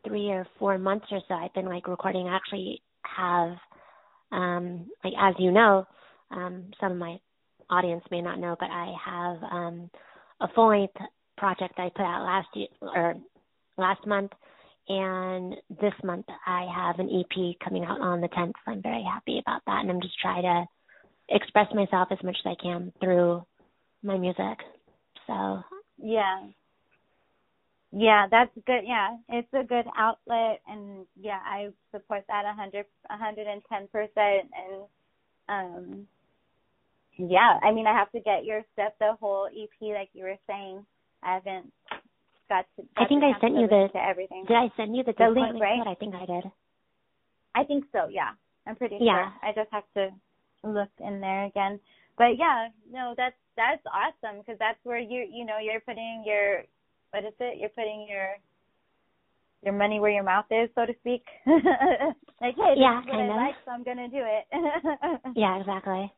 [0.07, 2.29] three or four months or so, I've been like recording.
[2.29, 3.57] I actually have,
[4.33, 5.87] um, like as you know,
[6.31, 7.19] um, some of my
[7.71, 9.91] audience may not know, but I have um
[10.41, 10.97] a full length
[11.37, 13.15] project I put out last year or
[13.77, 14.33] last month
[14.89, 18.53] and this month I have an EP coming out on the 10th.
[18.65, 20.65] So I'm very happy about that, and I'm just trying to
[21.29, 23.43] express myself as much as I can through
[24.03, 24.59] my music.
[25.27, 25.63] So
[25.99, 26.47] yeah,
[27.93, 28.83] yeah, that's good.
[28.85, 33.63] Yeah, it's a good outlet, and yeah, I support that a hundred, a hundred and
[33.69, 34.51] ten percent.
[34.53, 34.85] And
[35.49, 36.07] um,
[37.17, 40.37] yeah, I mean, I have to get your stuff, the whole EP, like you were
[40.47, 40.85] saying.
[41.23, 41.73] I haven't
[42.49, 42.83] got to.
[42.97, 44.45] Got I think to I sent you the to everything.
[44.47, 45.87] Did I send you the, the link, right?
[45.87, 46.45] I think I did.
[47.55, 48.09] I think so.
[48.11, 48.31] Yeah,
[48.67, 49.33] I'm pretty yeah.
[49.33, 49.51] sure.
[49.51, 50.11] I just have to
[50.63, 51.81] look in there again.
[52.19, 56.65] But yeah, no, that's that's awesome because that's where you you know you're putting your
[57.11, 57.59] what is it?
[57.59, 58.37] You're putting your
[59.63, 61.25] your money where your mouth is, so to speak.
[61.47, 63.37] like, hey, this yeah, is what kind I of.
[63.37, 65.31] like, so I'm gonna do it.
[65.37, 66.13] yeah, exactly.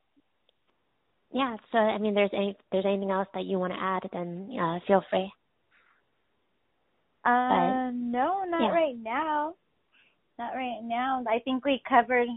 [1.33, 4.51] Yeah, so I mean, there's any there's anything else that you want to add, then
[4.61, 5.33] uh, feel free.
[7.25, 8.73] Uh, no, not yeah.
[8.73, 9.55] right now.
[10.39, 11.23] Not right now.
[11.29, 12.29] I think we covered,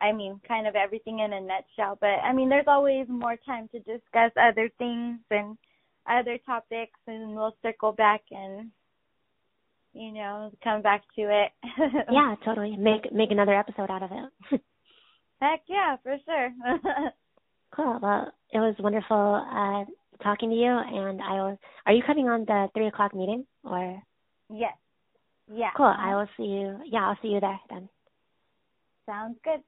[0.00, 1.98] I mean, kind of everything in a nutshell.
[2.00, 5.58] But I mean, there's always more time to discuss other things and
[6.10, 8.70] other topics, and we'll circle back and,
[9.92, 11.52] you know, come back to it.
[12.10, 12.76] yeah, totally.
[12.76, 14.60] Make make another episode out of it.
[15.40, 16.50] Heck yeah, for sure.
[17.74, 17.98] cool.
[18.02, 19.84] Well, it was wonderful uh
[20.22, 21.58] talking to you, and I will.
[21.86, 24.02] Are you coming on the three o'clock meeting or?
[24.50, 24.74] Yes.
[25.52, 25.70] Yeah.
[25.76, 25.86] Cool.
[25.86, 26.80] I will see you.
[26.86, 27.88] Yeah, I'll see you there then.
[29.06, 29.60] Sounds good.